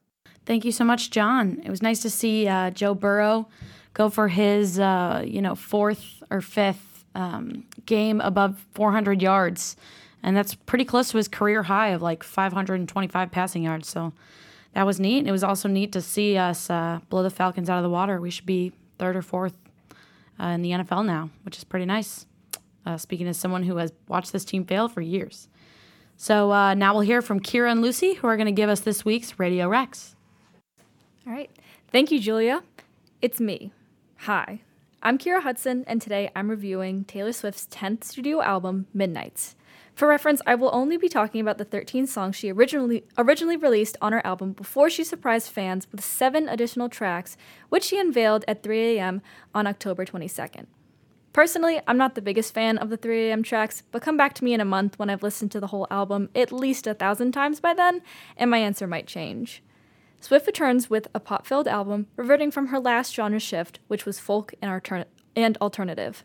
Thank 0.46 0.65
you 0.65 0.72
so 0.72 0.84
much, 0.84 1.10
John. 1.12 1.62
It 1.63 1.70
was 1.70 1.82
nice 1.82 2.01
to 2.01 2.10
see 2.10 2.48
uh, 2.48 2.72
Joe 2.72 2.94
Burrow 2.94 3.48
go 3.94 4.10
for 4.10 4.27
his, 4.27 4.79
uh, 4.79 5.24
you 5.25 5.41
know, 5.41 5.55
fourth 5.55 6.22
or 6.29 6.41
fifth 6.41 6.95
um, 7.15 7.65
game 7.86 8.22
above 8.22 8.65
400 8.74 9.22
yards, 9.22 9.75
and 10.22 10.36
that's 10.36 10.53
pretty 10.53 10.86
close 10.86 11.10
to 11.12 11.17
his 11.17 11.27
career 11.27 11.63
high 11.63 11.89
of 11.89 12.01
like 12.01 12.24
525 12.24 13.31
passing 13.31 13.63
yards. 13.63 13.88
So 13.89 14.13
that 14.74 14.86
was 14.86 15.00
neat. 15.00 15.19
And 15.19 15.27
it 15.27 15.31
was 15.31 15.43
also 15.43 15.67
neat 15.67 15.91
to 15.93 16.01
see 16.01 16.38
us 16.38 16.69
uh, 16.69 17.00
blow 17.10 17.24
the 17.24 17.29
Falcons 17.29 17.69
out 17.69 17.77
of 17.77 17.84
the 17.84 17.89
water. 17.89 18.19
We 18.22 18.29
should 18.29 18.45
be 18.45 18.74
third 19.00 19.15
or 19.15 19.22
fourth 19.22 19.55
uh, 20.39 20.48
in 20.48 20.62
the 20.62 20.72
NFL 20.72 21.05
now, 21.05 21.29
which 21.43 21.57
is 21.57 21.63
pretty 21.63 21.86
nice. 21.86 22.25
Uh, 22.86 22.98
speaking 22.98 23.27
as 23.27 23.36
someone 23.36 23.63
who 23.63 23.77
has 23.77 23.91
watched 24.07 24.31
this 24.31 24.45
team 24.45 24.63
fail 24.63 24.88
for 24.88 25.01
years. 25.01 25.48
So 26.17 26.51
uh, 26.51 26.75
now 26.75 26.93
we'll 26.93 27.01
hear 27.01 27.24
from 27.24 27.39
Kira 27.39 27.72
and 27.72 27.81
Lucy, 27.81 28.13
who 28.13 28.27
are 28.27 28.38
going 28.38 28.45
to 28.45 28.51
give 28.51 28.69
us 28.69 28.81
this 28.81 29.03
week's 29.03 29.39
Radio 29.39 29.67
Recs. 29.67 30.13
All 31.25 31.34
right. 31.34 31.50
Thank 31.91 32.12
you, 32.12 32.19
Julia. 32.19 32.62
It's 33.22 33.39
me. 33.39 33.72
Hi. 34.19 34.62
I'm 35.05 35.19
Kira 35.19 35.43
Hudson, 35.43 35.83
and 35.85 36.01
today 36.01 36.31
I'm 36.35 36.50
reviewing 36.50 37.03
Taylor 37.03 37.31
Swift's 37.31 37.67
10th 37.67 38.05
studio 38.05 38.41
album, 38.41 38.88
Midnights. 38.91 39.55
For 39.93 40.07
reference, 40.07 40.41
I 40.47 40.55
will 40.55 40.71
only 40.74 40.97
be 40.97 41.09
talking 41.09 41.39
about 41.39 41.59
the 41.59 41.63
13 41.63 42.07
songs 42.07 42.35
she 42.35 42.51
originally 42.51 43.03
originally 43.15 43.55
released 43.55 43.97
on 44.01 44.13
her 44.13 44.25
album 44.25 44.53
before 44.53 44.89
she 44.89 45.03
surprised 45.03 45.51
fans 45.51 45.85
with 45.91 46.03
seven 46.03 46.50
additional 46.50 46.89
tracks, 46.89 47.38
which 47.69 47.83
she 47.83 48.00
unveiled 48.00 48.45
at 48.47 48.63
3 48.63 48.97
a.m. 48.97 49.21
on 49.53 49.67
October 49.67 50.05
22nd. 50.05 50.65
Personally, 51.33 51.79
I'm 51.88 51.97
not 51.97 52.15
the 52.15 52.21
biggest 52.24 52.51
fan 52.51 52.79
of 52.79 52.89
the 52.89 52.97
3 52.97 53.29
a.m. 53.29 53.43
tracks, 53.43 53.83
but 53.91 54.01
come 54.01 54.17
back 54.17 54.33
to 54.33 54.43
me 54.43 54.55
in 54.55 54.59
a 54.59 54.65
month 54.65 54.97
when 54.97 55.12
I've 55.12 55.21
listened 55.21 55.51
to 55.51 55.59
the 55.59 55.67
whole 55.67 55.85
album 55.91 56.29
at 56.33 56.51
least 56.51 56.88
a 56.88 56.95
thousand 56.95 57.31
times 57.31 57.59
by 57.59 57.75
then, 57.75 58.01
and 58.38 58.50
my 58.50 58.57
answer 58.57 58.88
might 58.88 59.05
change. 59.05 59.62
Swift 60.25 60.48
returns 60.48 60.89
with 60.89 61.08
a 61.13 61.20
pop 61.20 61.46
filled 61.46 61.67
album, 61.67 62.08
reverting 62.15 62.50
from 62.50 62.70
her 62.70 62.79
last 62.79 63.13
genre 63.13 63.39
shift, 63.39 63.77
which 63.88 64.08
was 64.08 64.17
folk 64.17 64.55
and, 64.60 65.05
and 65.36 65.58
alternative. 65.58 66.24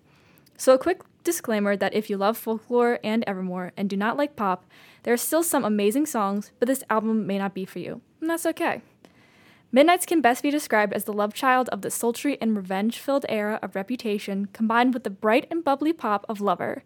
So, 0.56 0.72
a 0.72 0.78
quick 0.78 1.02
disclaimer 1.22 1.76
that 1.76 1.92
if 1.92 2.08
you 2.08 2.16
love 2.16 2.38
folklore 2.38 2.98
and 3.04 3.22
Evermore 3.26 3.72
and 3.76 3.90
do 3.90 3.98
not 3.98 4.16
like 4.16 4.36
pop, 4.36 4.64
there 5.02 5.12
are 5.12 5.18
still 5.18 5.42
some 5.42 5.66
amazing 5.66 6.06
songs, 6.06 6.50
but 6.58 6.66
this 6.66 6.82
album 6.88 7.26
may 7.26 7.36
not 7.36 7.52
be 7.52 7.66
for 7.66 7.78
you, 7.78 8.00
and 8.22 8.30
that's 8.30 8.46
okay. 8.46 8.80
Midnights 9.70 10.06
can 10.06 10.22
best 10.22 10.42
be 10.42 10.50
described 10.50 10.94
as 10.94 11.04
the 11.04 11.12
love 11.12 11.34
child 11.34 11.68
of 11.68 11.82
the 11.82 11.90
sultry 11.90 12.38
and 12.40 12.56
revenge 12.56 12.98
filled 12.98 13.26
era 13.28 13.58
of 13.62 13.74
Reputation 13.74 14.48
combined 14.54 14.94
with 14.94 15.04
the 15.04 15.10
bright 15.10 15.46
and 15.50 15.62
bubbly 15.62 15.92
pop 15.92 16.24
of 16.26 16.40
Lover. 16.40 16.84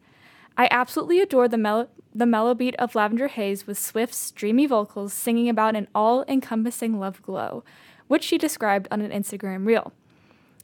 I 0.57 0.69
absolutely 0.71 1.21
adore 1.21 1.49
the, 1.49 1.59
mel- 1.59 1.89
the 2.15 2.27
mellow 2.27 2.55
beat 2.55 2.77
of 2.77 2.95
Lavender 2.95 3.29
Haze 3.29 3.67
with 3.67 3.79
Swift's 3.79 4.31
dreamy 4.31 4.67
vocals 4.67 5.13
singing 5.13 5.49
about 5.49 5.75
an 5.75 5.89
all 5.95 6.25
encompassing 6.29 7.01
love 7.01 7.21
glow, 7.23 7.65
which 8.07 8.23
she 8.23 8.39
described 8.39 8.87
on 8.91 9.01
an 9.01 9.11
Instagram 9.11 9.67
reel. 9.67 9.93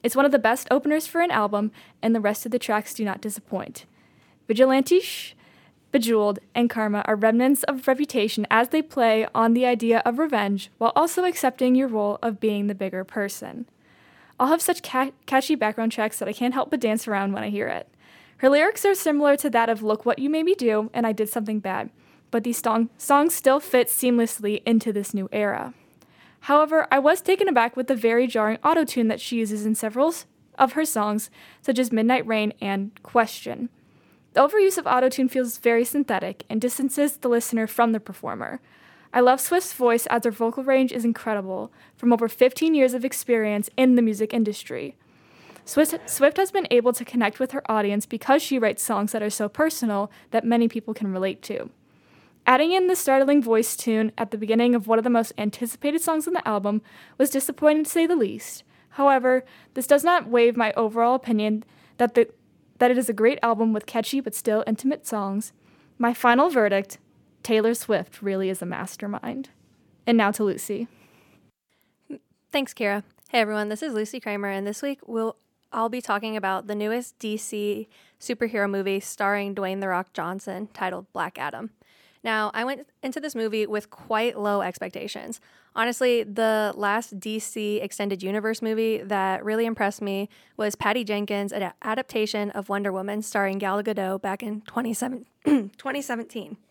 It's 0.03 0.17
one 0.17 0.25
of 0.25 0.33
the 0.33 0.39
best 0.39 0.69
openers 0.71 1.07
for 1.07 1.21
an 1.21 1.31
album, 1.31 1.73
and 2.01 2.15
the 2.15 2.21
rest 2.21 2.47
of 2.47 2.53
the 2.53 2.59
tracks 2.59 2.95
do 2.95 3.05
not 3.05 3.21
disappoint. 3.21 3.85
Vigilantish, 4.49 5.35
Bejeweled, 5.93 6.39
and 6.55 6.71
Karma 6.71 7.03
are 7.07 7.17
remnants 7.17 7.65
of 7.65 7.87
reputation 7.89 8.47
as 8.51 8.69
they 8.69 8.81
play 8.81 9.27
on 9.35 9.55
the 9.55 9.67
idea 9.67 10.03
of 10.05 10.19
revenge 10.19 10.71
while 10.79 10.93
also 10.95 11.25
accepting 11.25 11.75
your 11.75 11.89
role 11.89 12.19
of 12.23 12.41
being 12.41 12.67
the 12.67 12.75
bigger 12.75 13.03
person. 13.03 13.67
I'll 14.39 14.49
have 14.49 14.63
such 14.63 14.83
ca- 14.83 15.11
catchy 15.27 15.57
background 15.57 15.93
tracks 15.93 16.19
that 16.19 16.29
I 16.29 16.33
can't 16.33 16.55
help 16.55 16.71
but 16.71 16.81
dance 16.81 17.07
around 17.09 17.33
when 17.33 17.43
I 17.43 17.51
hear 17.51 17.69
it. 17.69 17.89
Her 18.41 18.49
lyrics 18.49 18.87
are 18.87 18.95
similar 18.95 19.37
to 19.37 19.51
that 19.51 19.69
of 19.69 19.83
Look 19.83 20.07
What 20.07 20.19
You 20.19 20.31
Made 20.31 20.47
Me 20.47 20.55
Do 20.55 20.91
and 20.95 21.07
I 21.07 21.13
Did 21.13 21.29
Something 21.29 21.61
Bad, 21.61 21.91
but 22.31 22.43
these 22.43 22.57
song- 22.57 22.89
songs 22.97 23.35
still 23.35 23.61
fit 23.61 23.89
seamlessly 23.89 24.63
into 24.65 24.95
this 24.95 25.13
new 25.13 25.29
era. 25.31 25.75
However, 26.45 26.87
I 26.91 27.01
was 27.01 27.21
taken 27.21 27.49
aback 27.49 27.77
with 27.77 27.87
the 27.87 27.95
very 27.95 28.27
jarring 28.27 28.57
auto 28.65 28.87
tune 28.87 29.09
that 29.09 29.21
she 29.21 29.37
uses 29.37 29.67
in 29.67 29.75
several 29.75 30.15
of 30.59 30.73
her 30.73 30.87
songs, 30.87 31.29
such 31.61 31.79
as 31.79 31.93
Midnight 31.93 32.27
Rain 32.27 32.55
and 32.63 32.93
Question. 33.03 33.69
The 34.33 34.41
overuse 34.41 34.79
of 34.79 34.87
autotune 34.87 35.31
feels 35.31 35.59
very 35.59 35.85
synthetic 35.85 36.47
and 36.49 36.63
distances 36.63 37.19
the 37.19 37.29
listener 37.29 37.67
from 37.67 37.93
the 37.93 38.01
performer. 38.01 38.63
I 39.13 39.21
love 39.21 39.43
Swift's 39.43 39.75
voice 39.75 40.07
as 40.07 40.25
her 40.25 40.31
vocal 40.31 40.65
range 40.65 40.93
is 40.93 41.05
incredible, 41.05 41.71
from 41.95 42.11
over 42.11 42.27
15 42.27 42.75
years 42.75 42.95
of 42.95 43.05
experience 43.05 43.69
in 43.77 43.97
the 43.97 44.03
music 44.03 44.33
industry. 44.33 44.97
Swift, 45.71 46.11
Swift 46.11 46.37
has 46.37 46.51
been 46.51 46.67
able 46.73 46.93
to 46.93 47.05
connect 47.05 47.39
with 47.39 47.53
her 47.53 47.63
audience 47.71 48.05
because 48.05 48.43
she 48.43 48.59
writes 48.59 48.83
songs 48.83 49.13
that 49.13 49.23
are 49.23 49.31
so 49.31 49.49
personal 49.49 50.11
that 50.33 50.45
many 50.45 50.67
people 50.67 50.93
can 50.93 51.13
relate 51.13 51.43
to. 51.43 51.71
Adding 52.45 52.73
in 52.73 52.89
the 52.89 52.97
startling 52.97 53.41
voice 53.41 53.77
tune 53.77 54.11
at 54.19 54.33
the 54.33 54.37
beginning 54.37 54.75
of 54.75 54.89
one 54.89 54.99
of 54.99 55.05
the 55.05 55.11
most 55.11 55.33
anticipated 55.39 56.01
songs 56.01 56.27
on 56.27 56.35
the 56.35 56.49
album 56.49 56.83
was 57.19 57.31
disappointing 57.31 57.85
to 57.85 57.91
say 57.91 58.05
the 58.05 58.17
least. 58.17 58.65
However, 58.89 59.45
this 59.75 59.87
does 59.87 60.03
not 60.03 60.27
waive 60.27 60.57
my 60.57 60.73
overall 60.73 61.15
opinion 61.15 61.63
that 61.99 62.15
the 62.15 62.29
that 62.79 62.91
it 62.91 62.99
is 62.99 63.09
a 63.09 63.13
great 63.13 63.39
album 63.41 63.73
with 63.73 63.87
catchy 63.87 64.19
but 64.19 64.35
still 64.35 64.65
intimate 64.67 65.07
songs. 65.07 65.53
My 65.99 66.13
final 66.13 66.51
verdict 66.51 66.99
Taylor 67.45 67.75
Swift 67.75 68.21
really 68.21 68.51
is 68.51 68.61
a 68.61 68.67
mastermind. 68.67 69.51
And 70.05 70.19
now 70.19 70.33
to 70.33 70.43
Lucy. 70.43 70.89
Thanks, 72.51 72.75
Kira. 72.75 73.05
Hey 73.29 73.39
everyone, 73.39 73.69
this 73.69 73.85
is 73.85 73.95
Lucy 73.95 74.19
Kramer, 74.19 74.49
and 74.49 74.67
this 74.67 74.83
week 74.83 74.99
we'll 75.07 75.37
I'll 75.73 75.89
be 75.89 76.01
talking 76.01 76.37
about 76.37 76.67
the 76.67 76.75
newest 76.75 77.19
DC 77.19 77.87
superhero 78.21 78.69
movie 78.69 79.01
starring 79.01 79.55
Dwayne 79.55 79.81
the 79.81 79.89
Rock 79.89 80.13
Johnson 80.13 80.69
titled 80.73 81.13
Black 81.13 81.39
Adam. 81.39 81.71
Now, 82.23 82.51
I 82.53 82.65
went 82.65 82.87
into 83.03 83.21
this 83.21 83.35
movie 83.35 83.67
with 83.67 83.89
quite 83.89 84.39
low 84.39 84.61
expectations. 84.61 85.41
Honestly, 85.75 86.23
the 86.23 86.73
last 86.77 87.19
DC 87.19 87.83
Extended 87.83 88.23
Universe 88.23 88.61
movie 88.61 88.99
that 88.99 89.45
really 89.45 89.65
impressed 89.65 90.03
me 90.03 90.29
was 90.57 90.75
Patty 90.75 91.05
Jenkins' 91.05 91.53
ad- 91.53 91.73
adaptation 91.83 92.51
of 92.51 92.69
Wonder 92.69 92.93
Woman 92.93 93.23
starring 93.23 93.59
Gal 93.59 93.83
Gadot 93.83 94.21
back 94.21 94.43
in 94.43 94.61
2017. 94.63 96.59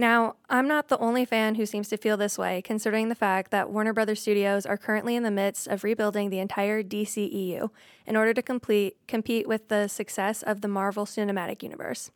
Now, 0.00 0.36
I'm 0.48 0.66
not 0.66 0.88
the 0.88 0.96
only 0.96 1.26
fan 1.26 1.56
who 1.56 1.66
seems 1.66 1.90
to 1.90 1.98
feel 1.98 2.16
this 2.16 2.38
way, 2.38 2.62
considering 2.62 3.10
the 3.10 3.14
fact 3.14 3.50
that 3.50 3.68
Warner 3.68 3.92
Brothers 3.92 4.22
Studios 4.22 4.64
are 4.64 4.78
currently 4.78 5.14
in 5.14 5.24
the 5.24 5.30
midst 5.30 5.66
of 5.66 5.84
rebuilding 5.84 6.30
the 6.30 6.38
entire 6.38 6.82
DCEU 6.82 7.68
in 8.06 8.16
order 8.16 8.32
to 8.32 8.40
complete, 8.40 8.96
compete 9.06 9.46
with 9.46 9.68
the 9.68 9.88
success 9.88 10.42
of 10.42 10.62
the 10.62 10.68
Marvel 10.68 11.04
Cinematic 11.04 11.62
Universe. 11.62 12.10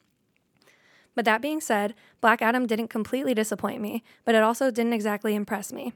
But 1.14 1.26
that 1.26 1.42
being 1.42 1.60
said, 1.60 1.92
Black 2.22 2.40
Adam 2.40 2.66
didn't 2.66 2.88
completely 2.88 3.34
disappoint 3.34 3.82
me, 3.82 4.02
but 4.24 4.34
it 4.34 4.42
also 4.42 4.70
didn't 4.70 4.94
exactly 4.94 5.34
impress 5.34 5.70
me. 5.70 5.92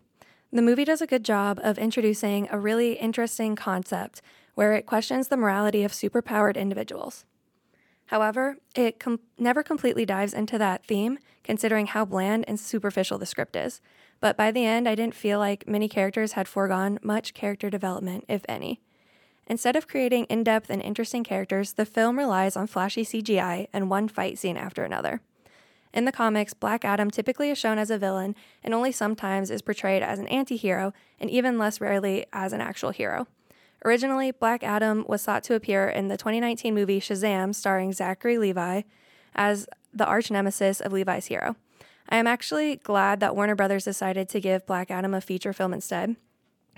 The 0.53 0.61
movie 0.61 0.85
does 0.85 1.01
a 1.01 1.07
good 1.07 1.25
job 1.25 1.59
of 1.63 1.79
introducing 1.79 2.49
a 2.51 2.59
really 2.59 2.99
interesting 2.99 3.57
concept 3.57 4.21
where 4.55 4.75
it 4.75 4.85
questions 4.85 5.29
the 5.29 5.39
morality 5.39 5.85
of 5.85 5.93
superpowered 5.93 6.57
individuals. 6.57 7.25
However, 8.09 8.57
it 8.75 8.99
com- 8.99 9.21
never 9.39 9.63
completely 9.63 10.07
dives 10.07 10.33
into 10.33 10.57
that 10.59 10.85
theme, 10.87 11.19
considering 11.49 11.87
how 11.87 12.05
bland 12.05 12.45
and 12.47 12.61
superficial 12.61 13.17
the 13.17 13.25
script 13.25 13.57
is. 13.57 13.81
But 14.21 14.37
by 14.37 14.51
the 14.51 14.67
end, 14.67 14.87
I 14.87 14.95
didn't 14.95 15.15
feel 15.15 15.39
like 15.39 15.67
many 15.67 15.89
characters 15.89 16.33
had 16.33 16.47
foregone 16.47 16.99
much 17.03 17.33
character 17.33 17.71
development, 17.71 18.27
if 18.29 18.43
any. 18.47 18.83
Instead 19.47 19.75
of 19.75 19.89
creating 19.89 20.27
in 20.27 20.45
depth 20.45 20.69
and 20.69 20.83
interesting 20.83 21.25
characters, 21.25 21.73
the 21.73 21.87
film 21.87 22.19
relies 22.19 22.55
on 22.55 22.67
flashy 22.67 23.03
CGI 23.03 23.69
and 23.73 23.89
one 23.89 24.09
fight 24.09 24.39
scene 24.39 24.59
after 24.59 24.85
another. 24.85 25.23
In 25.95 26.05
the 26.05 26.13
comics, 26.13 26.53
Black 26.53 26.85
Adam 26.85 27.11
typically 27.11 27.49
is 27.49 27.57
shown 27.57 27.79
as 27.79 27.91
a 27.91 27.97
villain 27.97 28.37
and 28.63 28.75
only 28.75 28.93
sometimes 28.93 29.51
is 29.51 29.63
portrayed 29.63 30.03
as 30.03 30.19
an 30.19 30.29
anti 30.29 30.57
hero, 30.57 30.93
and 31.19 31.31
even 31.31 31.57
less 31.57 31.81
rarely 31.81 32.27
as 32.31 32.53
an 32.53 32.61
actual 32.61 32.91
hero. 32.91 33.27
Originally, 33.87 34.33
Black 34.33 34.63
Adam 34.63 35.07
was 35.09 35.25
thought 35.25 35.45
to 35.45 35.55
appear 35.55 35.89
in 35.89 36.09
the 36.09 36.19
2019 36.19 36.75
movie 36.75 37.01
Shazam, 37.01 37.55
starring 37.55 37.95
Zachary 37.95 38.37
Levi, 38.37 38.83
as 39.39 39.67
the 39.95 40.05
arch 40.05 40.31
nemesis 40.31 40.81
of 40.81 40.93
Levi's 40.93 41.27
hero. 41.27 41.57
I 42.11 42.17
am 42.17 42.27
actually 42.27 42.77
glad 42.77 43.21
that 43.21 43.37
Warner 43.37 43.55
Brothers 43.55 43.85
decided 43.85 44.29
to 44.31 44.41
give 44.41 44.67
Black 44.67 44.91
Adam 44.91 45.15
a 45.15 45.21
feature 45.21 45.53
film 45.53 45.73
instead. 45.73 46.17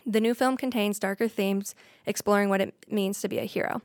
The 0.07 0.21
new 0.21 0.35
film 0.35 0.57
contains 0.57 0.99
darker 0.99 1.27
themes 1.27 1.75
exploring 2.07 2.49
what 2.49 2.61
it 2.61 2.75
means 2.89 3.21
to 3.21 3.29
be 3.29 3.39
a 3.39 3.45
hero. 3.45 3.83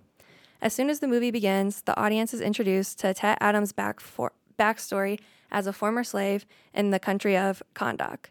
As 0.62 0.74
soon 0.74 0.90
as 0.90 1.00
the 1.00 1.08
movie 1.08 1.32
begins, 1.32 1.82
the 1.82 1.98
audience 2.00 2.34
is 2.34 2.42
introduced 2.42 3.00
to 3.00 3.14
Teth-Adam's 3.14 3.72
back 3.72 4.00
for- 4.00 4.34
backstory 4.58 5.20
as 5.52 5.68
a 5.68 5.74
former 5.74 6.04
slave 6.04 6.46
in 6.74 6.92
the 6.92 7.00
country 7.00 7.38
of 7.38 7.62
Kahndaq, 7.76 8.26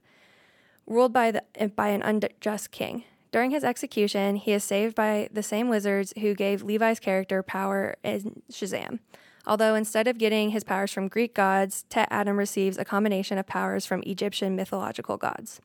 ruled 0.86 1.12
by, 1.12 1.30
the, 1.30 1.42
by 1.76 1.88
an 1.88 2.02
unjust 2.02 2.70
king. 2.70 3.04
During 3.30 3.50
his 3.50 3.64
execution, 3.64 4.36
he 4.36 4.52
is 4.52 4.64
saved 4.64 4.94
by 4.94 5.28
the 5.32 5.42
same 5.42 5.68
wizards 5.68 6.12
who 6.20 6.34
gave 6.34 6.62
Levi's 6.62 7.00
character 7.00 7.42
power 7.42 7.96
in 8.02 8.42
Shazam. 8.50 9.00
Although 9.46 9.74
instead 9.74 10.08
of 10.08 10.18
getting 10.18 10.50
his 10.50 10.64
powers 10.64 10.92
from 10.92 11.08
Greek 11.08 11.34
gods, 11.34 11.84
Teth-Adam 11.90 12.36
receives 12.36 12.78
a 12.78 12.84
combination 12.84 13.36
of 13.36 13.46
powers 13.46 13.84
from 13.84 14.02
Egyptian 14.06 14.56
mythological 14.56 15.16
gods. 15.16 15.60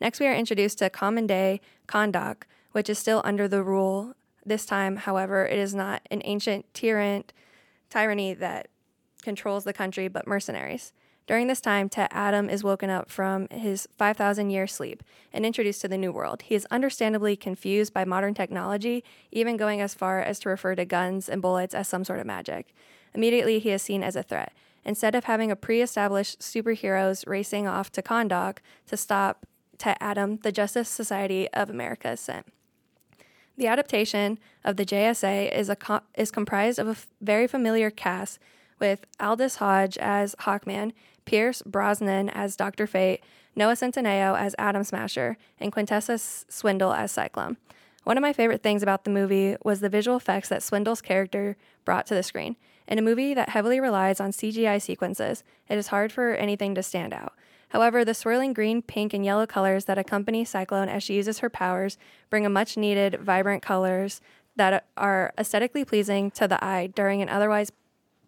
Next, 0.00 0.20
we 0.20 0.26
are 0.26 0.34
introduced 0.34 0.78
to 0.78 0.90
common 0.90 1.26
day 1.26 1.60
Kahndaq, 1.88 2.42
which 2.72 2.88
is 2.88 2.98
still 2.98 3.20
under 3.24 3.48
the 3.48 3.62
rule. 3.62 4.14
This 4.46 4.64
time, 4.64 4.96
however, 4.96 5.44
it 5.44 5.58
is 5.58 5.74
not 5.74 6.02
an 6.10 6.22
ancient 6.24 6.72
tyrant 6.72 7.32
tyranny 7.90 8.34
that 8.34 8.68
controls 9.22 9.64
the 9.64 9.72
country, 9.72 10.06
but 10.06 10.26
mercenaries. 10.26 10.92
During 11.26 11.46
this 11.46 11.60
time, 11.60 11.90
Teth-Adam 11.90 12.48
is 12.48 12.64
woken 12.64 12.88
up 12.88 13.10
from 13.10 13.48
his 13.50 13.86
5,000 13.98 14.48
year 14.48 14.66
sleep 14.66 15.02
and 15.32 15.44
introduced 15.44 15.82
to 15.82 15.88
the 15.88 15.98
new 15.98 16.10
world. 16.10 16.42
He 16.42 16.54
is 16.54 16.66
understandably 16.70 17.36
confused 17.36 17.92
by 17.92 18.06
modern 18.06 18.32
technology, 18.32 19.04
even 19.30 19.58
going 19.58 19.82
as 19.82 19.92
far 19.92 20.20
as 20.20 20.38
to 20.40 20.48
refer 20.48 20.74
to 20.76 20.86
guns 20.86 21.28
and 21.28 21.42
bullets 21.42 21.74
as 21.74 21.86
some 21.86 22.04
sort 22.04 22.20
of 22.20 22.26
magic. 22.26 22.74
Immediately, 23.14 23.58
he 23.58 23.70
is 23.70 23.82
seen 23.82 24.02
as 24.02 24.16
a 24.16 24.22
threat. 24.22 24.52
Instead 24.84 25.14
of 25.14 25.24
having 25.24 25.50
a 25.50 25.56
pre 25.56 25.82
established 25.82 26.40
superheroes 26.40 27.26
racing 27.26 27.66
off 27.66 27.90
to 27.92 28.02
Kahndaq 28.02 28.58
to 28.86 28.96
stop 28.96 29.46
Teth-Adam, 29.76 30.38
the 30.42 30.52
Justice 30.52 30.88
Society 30.88 31.48
of 31.52 31.70
America 31.70 32.12
is 32.12 32.20
sent. 32.20 32.46
The 33.56 33.66
adaptation 33.66 34.38
of 34.64 34.76
the 34.76 34.84
JSA 34.84 35.52
is, 35.52 35.68
a 35.68 35.76
co- 35.76 36.00
is 36.16 36.30
comprised 36.30 36.78
of 36.78 36.86
a 36.86 36.92
f- 36.92 37.08
very 37.20 37.46
familiar 37.46 37.90
cast 37.90 38.38
with 38.78 39.04
Aldis 39.20 39.56
Hodge 39.56 39.98
as 39.98 40.34
Hawkman, 40.40 40.92
Pierce 41.24 41.62
Brosnan 41.62 42.28
as 42.30 42.56
Dr. 42.56 42.86
Fate, 42.86 43.22
Noah 43.56 43.74
Centineo 43.74 44.38
as 44.38 44.54
Atom 44.58 44.84
Smasher, 44.84 45.36
and 45.58 45.72
Quintessa 45.72 46.18
Swindell 46.48 46.96
as 46.96 47.10
Cyclone. 47.10 47.56
One 48.04 48.16
of 48.16 48.22
my 48.22 48.32
favorite 48.32 48.62
things 48.62 48.82
about 48.82 49.04
the 49.04 49.10
movie 49.10 49.56
was 49.64 49.80
the 49.80 49.88
visual 49.88 50.16
effects 50.16 50.48
that 50.48 50.62
Swindell's 50.62 51.02
character 51.02 51.56
brought 51.84 52.06
to 52.06 52.14
the 52.14 52.22
screen. 52.22 52.56
In 52.88 52.98
a 52.98 53.02
movie 53.02 53.34
that 53.34 53.50
heavily 53.50 53.80
relies 53.80 54.18
on 54.18 54.30
CGI 54.30 54.80
sequences, 54.80 55.44
it 55.68 55.76
is 55.76 55.88
hard 55.88 56.10
for 56.10 56.32
anything 56.32 56.74
to 56.74 56.82
stand 56.82 57.12
out. 57.12 57.34
However, 57.68 58.02
the 58.02 58.14
swirling 58.14 58.54
green, 58.54 58.80
pink, 58.80 59.12
and 59.12 59.22
yellow 59.22 59.46
colors 59.46 59.84
that 59.84 59.98
accompany 59.98 60.42
Cyclone 60.42 60.88
as 60.88 61.02
she 61.02 61.14
uses 61.14 61.40
her 61.40 61.50
powers 61.50 61.98
bring 62.30 62.46
a 62.46 62.50
much 62.50 62.78
needed, 62.78 63.20
vibrant 63.20 63.62
colors 63.62 64.22
that 64.56 64.86
are 64.96 65.34
aesthetically 65.38 65.84
pleasing 65.84 66.30
to 66.30 66.48
the 66.48 66.64
eye 66.64 66.86
during 66.86 67.20
an 67.20 67.28
otherwise 67.28 67.70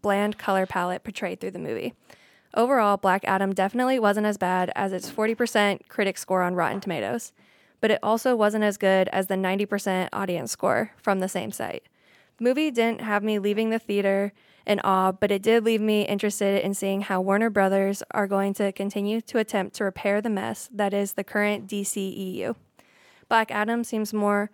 bland 0.02 0.36
color 0.36 0.66
palette 0.66 1.04
portrayed 1.04 1.40
through 1.40 1.52
the 1.52 1.58
movie. 1.58 1.94
Overall, 2.54 2.98
Black 2.98 3.24
Adam 3.24 3.54
definitely 3.54 3.98
wasn't 3.98 4.26
as 4.26 4.36
bad 4.36 4.70
as 4.76 4.92
its 4.92 5.10
40% 5.10 5.88
critic 5.88 6.18
score 6.18 6.42
on 6.42 6.54
Rotten 6.54 6.80
Tomatoes, 6.80 7.32
but 7.80 7.90
it 7.90 7.98
also 8.02 8.36
wasn't 8.36 8.64
as 8.64 8.76
good 8.76 9.08
as 9.08 9.28
the 9.28 9.36
90% 9.36 10.10
audience 10.12 10.52
score 10.52 10.92
from 10.98 11.20
the 11.20 11.28
same 11.28 11.50
site. 11.50 11.84
The 12.36 12.44
movie 12.44 12.70
didn't 12.70 13.02
have 13.02 13.22
me 13.22 13.38
leaving 13.38 13.70
the 13.70 13.78
theater 13.78 14.32
in 14.66 14.80
awe, 14.80 15.12
but 15.12 15.30
it 15.30 15.42
did 15.42 15.64
leave 15.64 15.80
me 15.80 16.02
interested 16.02 16.64
in 16.64 16.74
seeing 16.74 17.02
how 17.02 17.20
Warner 17.20 17.50
Brothers 17.50 18.02
are 18.12 18.26
going 18.26 18.54
to 18.54 18.72
continue 18.72 19.20
to 19.22 19.38
attempt 19.38 19.76
to 19.76 19.84
repair 19.84 20.20
the 20.20 20.30
mess 20.30 20.68
that 20.72 20.94
is 20.94 21.14
the 21.14 21.24
current 21.24 21.66
DCEU. 21.66 22.54
Black 23.28 23.50
Adam 23.50 23.84
seems 23.84 24.12
more 24.12 24.50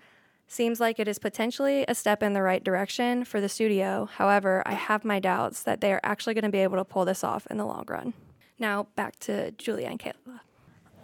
seems 0.48 0.78
like 0.78 1.00
it 1.00 1.08
is 1.08 1.18
potentially 1.18 1.84
a 1.88 1.94
step 1.94 2.22
in 2.22 2.32
the 2.32 2.42
right 2.42 2.62
direction 2.62 3.24
for 3.24 3.40
the 3.40 3.48
studio. 3.48 4.08
However, 4.12 4.62
I 4.64 4.74
have 4.74 5.04
my 5.04 5.18
doubts 5.18 5.62
that 5.64 5.80
they 5.80 5.92
are 5.92 6.00
actually 6.04 6.34
going 6.34 6.44
to 6.44 6.50
be 6.50 6.58
able 6.58 6.76
to 6.76 6.84
pull 6.84 7.04
this 7.04 7.24
off 7.24 7.46
in 7.50 7.56
the 7.56 7.66
long 7.66 7.84
run. 7.88 8.14
Now 8.58 8.86
back 8.96 9.18
to 9.20 9.50
Julia 9.52 9.88
and 9.88 9.98
Kayla. 9.98 10.40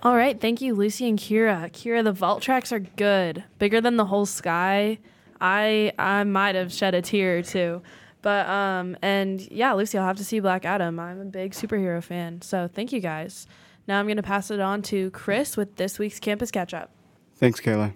All 0.03 0.17
right, 0.17 0.41
thank 0.41 0.61
you, 0.61 0.75
Lucy 0.75 1.09
and 1.09 1.19
Kira. 1.19 1.71
Kira, 1.71 2.03
the 2.03 2.13
vault 2.13 2.43
tracks 2.43 2.73
are 2.73 2.81
good, 2.81 3.45
bigger 3.59 3.81
than 3.81 3.97
the 3.97 4.07
whole 4.07 4.27
sky. 4.27 4.99
I 5.41 5.93
I 5.99 6.25
might 6.25 6.55
have 6.55 6.73
shed 6.73 6.95
a 6.95 7.03
tear 7.03 7.39
or 7.39 7.43
two, 7.43 7.83
but 8.23 8.49
um 8.49 8.97
and 9.03 9.41
yeah, 9.51 9.73
Lucy, 9.73 9.99
I'll 9.99 10.07
have 10.07 10.17
to 10.17 10.25
see 10.25 10.41
Black 10.41 10.65
Adam. 10.65 10.99
I'm 10.99 11.21
a 11.21 11.25
big 11.25 11.53
superhero 11.53 12.03
fan, 12.03 12.43
so 12.43 12.69
thank 12.73 12.93
you 12.93 13.01
guys. 13.01 13.47
Now 13.87 14.01
I'm 14.01 14.09
gonna 14.09 14.23
pass 14.23 14.51
it 14.51 14.61
on 14.61 14.83
to 14.83 15.11
Chris 15.11 15.57
with 15.57 15.77
this 15.77 15.99
week's 15.99 16.21
campus 16.21 16.51
catch 16.51 16.73
up. 16.73 16.91
Thanks, 17.37 17.61
Kayla. 17.61 17.95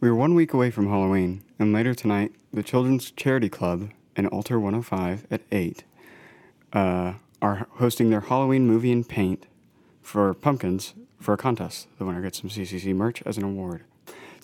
We 0.00 0.08
are 0.08 0.14
one 0.14 0.34
week 0.34 0.52
away 0.52 0.70
from 0.70 0.88
Halloween, 0.88 1.42
and 1.58 1.72
later 1.72 1.94
tonight, 1.94 2.32
the 2.52 2.62
Children's 2.62 3.10
Charity 3.10 3.48
Club 3.48 3.90
and 4.14 4.26
Alter 4.28 4.60
105 4.60 5.26
at 5.30 5.40
8 5.50 5.84
uh, 6.72 7.14
are 7.42 7.66
hosting 7.72 8.10
their 8.10 8.20
Halloween 8.20 8.66
movie 8.66 8.92
and 8.92 9.08
paint 9.08 9.46
for 10.02 10.32
pumpkins 10.34 10.94
for 11.18 11.32
a 11.32 11.36
contest. 11.36 11.88
The 11.98 12.04
winner 12.04 12.22
gets 12.22 12.40
some 12.40 12.50
CCC 12.50 12.94
merch 12.94 13.22
as 13.26 13.36
an 13.36 13.44
award. 13.44 13.84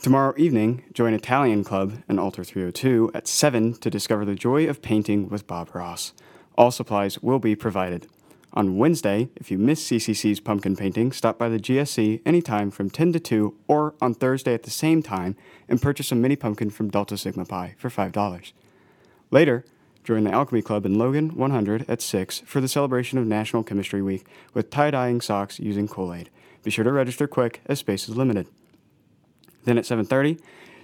Tomorrow 0.02 0.34
evening, 0.36 0.82
join 0.92 1.14
Italian 1.14 1.62
Club 1.62 2.02
and 2.08 2.18
Alter 2.18 2.42
302 2.42 3.12
at 3.14 3.28
7 3.28 3.74
to 3.74 3.88
discover 3.88 4.24
the 4.24 4.34
joy 4.34 4.66
of 4.66 4.82
painting 4.82 5.28
with 5.28 5.46
Bob 5.46 5.72
Ross. 5.76 6.12
All 6.58 6.72
supplies 6.72 7.20
will 7.20 7.38
be 7.38 7.54
provided. 7.54 8.08
On 8.52 8.76
Wednesday, 8.78 9.28
if 9.36 9.48
you 9.48 9.58
miss 9.58 9.86
CCC's 9.86 10.40
pumpkin 10.40 10.74
painting, 10.74 11.12
stop 11.12 11.38
by 11.38 11.48
the 11.48 11.60
GSC 11.60 12.20
anytime 12.26 12.72
from 12.72 12.90
10 12.90 13.12
to 13.12 13.20
2 13.20 13.54
or 13.68 13.94
on 14.02 14.12
Thursday 14.12 14.54
at 14.54 14.64
the 14.64 14.70
same 14.70 15.04
time 15.04 15.36
and 15.68 15.80
purchase 15.80 16.10
a 16.10 16.16
mini 16.16 16.34
pumpkin 16.34 16.70
from 16.70 16.90
Delta 16.90 17.16
Sigma 17.16 17.44
Pi 17.44 17.76
for 17.78 17.88
$5. 17.88 18.52
Later, 19.30 19.64
join 20.02 20.24
the 20.24 20.32
Alchemy 20.32 20.62
Club 20.62 20.84
in 20.84 20.98
Logan 20.98 21.36
100 21.36 21.88
at 21.88 22.02
6 22.02 22.40
for 22.40 22.60
the 22.60 22.66
celebration 22.66 23.18
of 23.18 23.26
National 23.28 23.62
Chemistry 23.62 24.02
Week 24.02 24.26
with 24.52 24.68
tie-dyeing 24.68 25.20
socks 25.20 25.60
using 25.60 25.86
Kool-Aid. 25.86 26.28
Be 26.64 26.72
sure 26.72 26.82
to 26.82 26.90
register 26.90 27.28
quick 27.28 27.60
as 27.66 27.78
space 27.78 28.08
is 28.08 28.16
limited. 28.16 28.48
Then 29.64 29.78
at 29.78 29.84
7:30, 29.84 30.38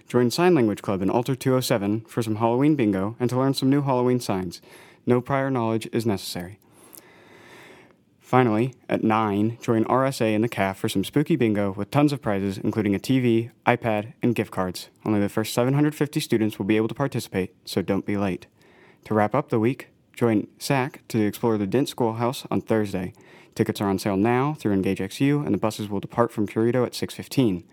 join 0.07 0.31
Sign 0.31 0.55
Language 0.55 0.83
Club 0.83 1.03
in 1.03 1.11
Alter 1.11 1.35
207 1.35 2.01
for 2.09 2.23
some 2.23 2.37
Halloween 2.37 2.75
bingo 2.75 3.17
and 3.19 3.29
to 3.31 3.38
learn 3.38 3.55
some 3.55 3.71
new 3.71 3.83
Halloween 3.83 4.21
signs. 4.21 4.61
No 5.07 5.21
prior 5.21 5.51
knowledge 5.51 5.88
is 5.93 6.07
necessary. 6.07 6.59
Finally, 8.21 8.75
at 8.91 9.03
9, 9.03 9.57
join 9.62 9.85
RSA 9.85 10.35
in 10.35 10.43
the 10.43 10.51
CAF 10.51 10.77
for 10.77 10.88
some 10.91 11.03
spooky 11.03 11.35
bingo 11.35 11.73
with 11.73 11.91
tons 11.91 12.12
of 12.12 12.21
prizes, 12.21 12.59
including 12.59 12.95
a 12.95 12.99
TV, 12.99 13.51
iPad, 13.64 14.12
and 14.23 14.35
gift 14.35 14.51
cards. 14.51 14.91
Only 15.03 15.19
the 15.19 15.31
first 15.31 15.55
750 15.55 16.21
students 16.21 16.59
will 16.59 16.67
be 16.67 16.77
able 16.77 16.88
to 16.88 16.95
participate, 16.95 17.55
so 17.64 17.81
don't 17.81 18.05
be 18.05 18.19
late. 18.19 18.47
To 19.05 19.14
wrap 19.14 19.35
up 19.35 19.49
the 19.49 19.59
week, 19.59 19.88
join 20.12 20.47
SAC 20.59 21.01
to 21.09 21.25
explore 21.25 21.57
the 21.57 21.67
Dent 21.67 21.88
Schoolhouse 21.88 22.45
on 22.51 22.61
Thursday. 22.61 23.14
Tickets 23.55 23.81
are 23.81 23.88
on 23.88 23.99
sale 23.99 24.19
now 24.19 24.53
through 24.59 24.77
EngageXU, 24.77 25.43
and 25.47 25.55
the 25.55 25.59
buses 25.59 25.88
will 25.88 25.99
depart 25.99 26.31
from 26.31 26.47
Purito 26.47 26.85
at 26.85 26.95
6:15. 26.95 27.64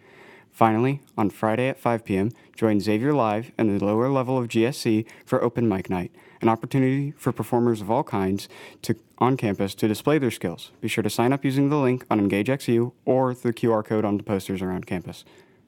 Finally, 0.55 1.01
on 1.17 1.29
Friday 1.29 1.67
at 1.67 1.77
5 1.77 2.05
p.m., 2.05 2.31
join 2.55 2.79
Xavier 2.79 3.11
Live 3.11 3.51
and 3.57 3.77
the 3.77 3.85
lower 3.85 4.07
level 4.07 4.37
of 4.37 4.47
GSC 4.47 5.05
for 5.25 5.43
Open 5.43 5.67
Mic 5.67 5.89
Night, 5.89 6.13
an 6.39 6.47
opportunity 6.47 7.11
for 7.17 7.33
performers 7.33 7.81
of 7.81 7.91
all 7.91 8.05
kinds 8.05 8.47
to 8.81 8.95
on 9.17 9.35
campus 9.35 9.75
to 9.75 9.85
display 9.85 10.17
their 10.17 10.31
skills. 10.31 10.71
Be 10.79 10.87
sure 10.87 11.01
to 11.01 11.09
sign 11.09 11.33
up 11.33 11.43
using 11.43 11.67
the 11.67 11.75
link 11.75 12.05
on 12.09 12.21
EngageXU 12.21 12.93
or 13.03 13.33
the 13.33 13.51
QR 13.51 13.83
code 13.83 14.05
on 14.05 14.15
the 14.15 14.23
posters 14.23 14.61
around 14.61 14.87
campus. 14.87 15.25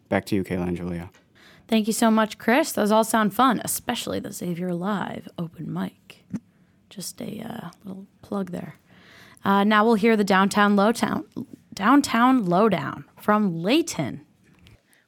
Back 0.07 0.23
to 0.27 0.35
you, 0.35 0.45
Kayla 0.45 0.69
and 0.69 0.77
Julia. 0.77 1.09
Thank 1.67 1.87
you 1.87 1.93
so 1.93 2.09
much, 2.09 2.37
Chris. 2.37 2.71
Those 2.71 2.89
all 2.89 3.03
sound 3.03 3.33
fun, 3.33 3.59
especially 3.65 4.21
the 4.21 4.31
Xavier 4.31 4.73
Live 4.73 5.27
open 5.37 5.71
mic. 5.71 6.23
Just 6.89 7.21
a 7.21 7.41
uh, 7.41 7.69
little 7.83 8.07
plug 8.21 8.51
there. 8.51 8.75
Uh, 9.43 9.65
now 9.65 9.83
we'll 9.83 9.95
hear 9.95 10.15
the 10.15 10.23
downtown 10.23 10.77
lowdown, 10.77 11.25
downtown 11.73 12.45
lowdown 12.45 13.03
from 13.19 13.61
Layton. 13.61 14.21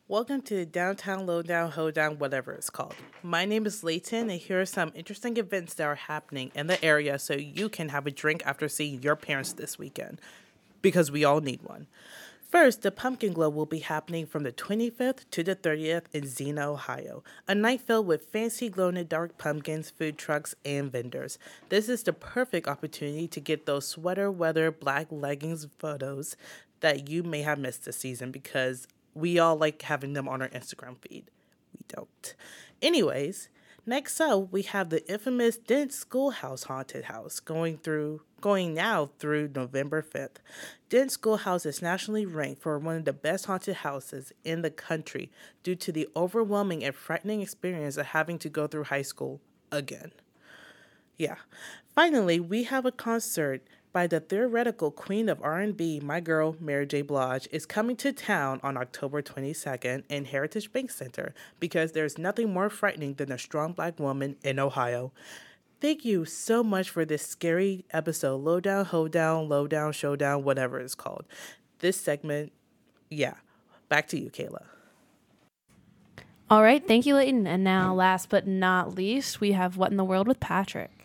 Welcome 0.10 0.42
to 0.42 0.56
the 0.56 0.66
Downtown 0.66 1.28
Lowdown 1.28 1.70
Hoedown, 1.70 2.18
whatever 2.18 2.52
it's 2.54 2.72
called. 2.72 2.96
My 3.22 3.46
name 3.46 3.68
is 3.68 3.84
Layton, 3.84 4.32
and 4.32 4.40
here 4.40 4.60
are 4.60 4.66
some 4.66 4.92
interesting 4.96 5.38
events 5.38 5.76
that 5.76 5.84
are 5.84 5.94
happening 5.94 6.52
in 6.56 6.66
the 6.66 6.84
area 6.84 7.20
so 7.20 7.36
you 7.36 7.70
can 7.70 7.90
have 7.90 8.08
a 8.08 8.12
drink 8.12 8.42
after 8.44 8.68
seeing 8.68 9.04
your 9.04 9.16
parents 9.16 9.54
this 9.54 9.78
weekend, 9.78 10.20
because 10.82 11.12
we 11.12 11.24
all 11.24 11.42
need 11.42 11.62
one. 11.62 11.86
First, 12.42 12.82
the 12.82 12.90
Pumpkin 12.90 13.34
Glow 13.34 13.50
will 13.50 13.68
be 13.68 13.82
happening 13.82 14.26
from 14.26 14.42
the 14.42 14.52
25th 14.52 15.30
to 15.30 15.44
the 15.44 15.56
30th 15.56 16.06
in 16.12 16.26
Xenia, 16.26 16.68
Ohio. 16.68 17.24
A 17.48 17.54
night 17.54 17.82
filled 17.82 18.08
with 18.08 18.32
fancy 18.32 18.68
glow 18.68 18.88
in 18.90 18.96
the 18.96 19.04
dark 19.04 19.38
pumpkins, 19.38 19.92
food 19.92 20.18
trucks, 20.18 20.56
and 20.66 20.92
vendors. 20.92 21.38
This 21.70 21.88
is 21.88 22.02
the 22.02 22.14
perfect 22.14 22.68
opportunity 22.68 23.28
to 23.28 23.40
get 23.40 23.68
those 23.68 23.88
sweater 23.88 24.32
weather 24.32 24.72
black 24.72 25.06
leggings 25.12 25.68
photos 25.78 26.36
that 26.80 27.08
you 27.10 27.22
may 27.22 27.44
have 27.44 27.60
missed 27.60 27.86
this 27.86 27.98
season 27.98 28.32
because 28.32 28.88
we 29.20 29.40
all 29.40 29.56
like 29.56 29.82
having 29.82 30.14
them 30.14 30.28
on 30.28 30.42
our 30.42 30.50
Instagram 30.50 30.98
feed. 30.98 31.30
We 31.74 31.86
don't. 31.88 32.36
Anyways, 32.82 33.50
next 33.86 34.20
up 34.20 34.52
we 34.52 34.64
have 34.64 34.90
the 34.90 35.08
infamous 35.12 35.58
Dent 35.58 35.94
Schoolhouse 35.94 36.64
Haunted 36.64 37.06
House 37.06 37.40
going 37.40 37.78
through 37.78 38.22
going 38.42 38.74
now 38.74 39.10
through 39.20 39.52
November 39.54 40.02
5th. 40.02 40.38
Dent 40.90 41.12
Schoolhouse 41.12 41.66
is 41.66 41.82
nationally 41.82 42.26
ranked 42.26 42.62
for 42.62 42.80
one 42.80 42.96
of 42.96 43.06
the 43.06 43.14
best 43.14 43.46
haunted 43.46 43.78
houses 43.78 44.32
in 44.44 44.62
the 44.62 44.70
country 44.70 45.30
due 45.62 45.76
to 45.76 45.92
the 45.92 46.08
overwhelming 46.16 46.84
and 46.84 46.96
frightening 46.96 47.42
experience 47.42 47.98
of 47.98 48.08
having 48.08 48.40
to 48.40 48.50
go 48.50 48.66
through 48.68 48.86
high 48.86 49.02
school 49.02 49.42
again. 49.72 50.12
Yeah. 51.18 51.36
Finally, 51.94 52.40
we 52.40 52.64
have 52.64 52.86
a 52.86 52.94
concert 52.94 53.62
by 53.92 54.08
the 54.08 54.20
theoretical 54.20 54.92
queen 54.92 55.30
of 55.30 55.42
R&B, 55.42 56.00
my 56.02 56.20
girl 56.20 56.56
Mary 56.60 56.86
J. 56.86 57.02
Blige, 57.02 57.48
is 57.52 57.66
coming 57.66 57.96
to 57.98 58.12
town 58.14 58.60
on 58.64 58.78
October 58.78 59.22
22nd 59.22 60.04
in 60.10 60.26
Heritage 60.26 60.72
Bank 60.72 60.92
Center 60.92 61.34
because 61.60 61.92
there's 61.92 62.18
nothing 62.18 62.54
more 62.54 62.70
frightening 62.70 63.16
than 63.16 63.32
a 63.32 63.38
strong 63.38 63.74
black 63.74 64.00
woman 64.00 64.36
in 64.44 64.60
Ohio. 64.60 65.12
Thank 65.82 66.04
you 66.06 66.26
so 66.26 66.64
much 66.64 66.90
for 66.90 67.06
this 67.06 67.26
scary 67.26 67.86
episode. 67.92 68.38
Low 68.38 68.60
down, 68.60 68.86
hold 68.86 69.12
down, 69.12 69.48
low 69.48 69.66
down, 69.66 69.94
showdown, 69.94 70.44
whatever 70.44 70.80
it's 70.80 70.96
called. 70.96 71.26
This 71.80 72.00
segment, 72.00 72.52
yeah. 73.10 73.36
Back 73.88 74.08
to 74.10 74.20
you, 74.20 74.30
Kayla. 74.30 74.66
All 76.50 76.62
right, 76.64 76.86
thank 76.86 77.06
you, 77.06 77.16
Layton. 77.16 77.48
And 77.48 77.64
now, 77.64 77.94
last 77.94 78.30
but 78.30 78.46
not 78.46 78.96
least, 78.96 79.40
we 79.40 79.54
have 79.54 79.78
What 79.78 79.92
in 79.92 79.98
the 79.98 80.04
World 80.04 80.28
with 80.28 80.40
Patrick. 80.40 80.99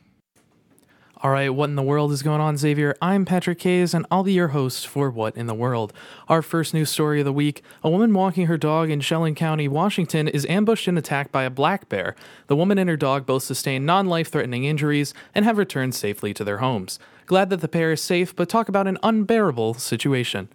All 1.24 1.30
right, 1.30 1.48
what 1.48 1.70
in 1.70 1.74
the 1.74 1.82
world 1.82 2.12
is 2.12 2.22
going 2.22 2.42
on, 2.42 2.58
Xavier? 2.58 2.94
I'm 3.00 3.24
Patrick 3.24 3.62
Hayes, 3.62 3.94
and 3.94 4.04
I'll 4.10 4.24
be 4.24 4.34
your 4.34 4.48
host 4.48 4.86
for 4.86 5.08
What 5.08 5.34
in 5.38 5.46
the 5.46 5.54
World. 5.54 5.90
Our 6.28 6.42
first 6.42 6.74
news 6.74 6.90
story 6.90 7.20
of 7.20 7.24
the 7.24 7.32
week 7.32 7.62
a 7.82 7.88
woman 7.88 8.12
walking 8.12 8.44
her 8.44 8.58
dog 8.58 8.90
in 8.90 9.00
Shelling 9.00 9.34
County, 9.34 9.66
Washington, 9.66 10.28
is 10.28 10.44
ambushed 10.44 10.86
and 10.86 10.98
attacked 10.98 11.32
by 11.32 11.44
a 11.44 11.48
black 11.50 11.88
bear. 11.88 12.14
The 12.48 12.56
woman 12.56 12.76
and 12.76 12.90
her 12.90 12.98
dog 12.98 13.24
both 13.24 13.42
sustained 13.42 13.86
non 13.86 14.06
life 14.06 14.30
threatening 14.30 14.64
injuries 14.64 15.14
and 15.34 15.46
have 15.46 15.56
returned 15.56 15.94
safely 15.94 16.34
to 16.34 16.44
their 16.44 16.58
homes. 16.58 16.98
Glad 17.24 17.48
that 17.48 17.62
the 17.62 17.68
pair 17.68 17.92
is 17.92 18.02
safe, 18.02 18.36
but 18.36 18.50
talk 18.50 18.68
about 18.68 18.86
an 18.86 18.98
unbearable 19.02 19.72
situation. 19.72 20.50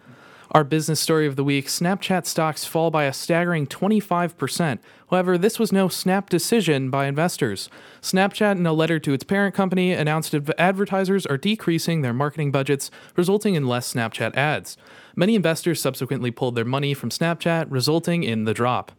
Our 0.51 0.63
business 0.63 0.99
story 0.99 1.27
of 1.27 1.35
the 1.35 1.43
week 1.43 1.67
Snapchat 1.67 2.25
stocks 2.25 2.65
fall 2.65 2.89
by 2.89 3.03
a 3.03 3.13
staggering 3.13 3.67
25%. 3.67 4.79
However, 5.11 5.37
this 5.37 5.59
was 5.59 5.71
no 5.71 5.89
snap 5.89 6.27
decision 6.27 6.89
by 6.89 7.05
investors. 7.05 7.69
Snapchat, 8.01 8.57
in 8.57 8.65
a 8.65 8.73
letter 8.73 8.97
to 8.97 9.13
its 9.13 9.23
parent 9.23 9.53
company, 9.53 9.91
announced 9.91 10.31
that 10.31 10.59
advertisers 10.59 11.27
are 11.27 11.37
decreasing 11.37 12.01
their 12.01 12.13
marketing 12.13 12.51
budgets, 12.51 12.89
resulting 13.15 13.53
in 13.53 13.67
less 13.67 13.93
Snapchat 13.93 14.35
ads. 14.35 14.75
Many 15.15 15.35
investors 15.35 15.79
subsequently 15.79 16.31
pulled 16.31 16.55
their 16.55 16.65
money 16.65 16.95
from 16.95 17.11
Snapchat, 17.11 17.67
resulting 17.69 18.23
in 18.23 18.45
the 18.45 18.53
drop. 18.55 18.91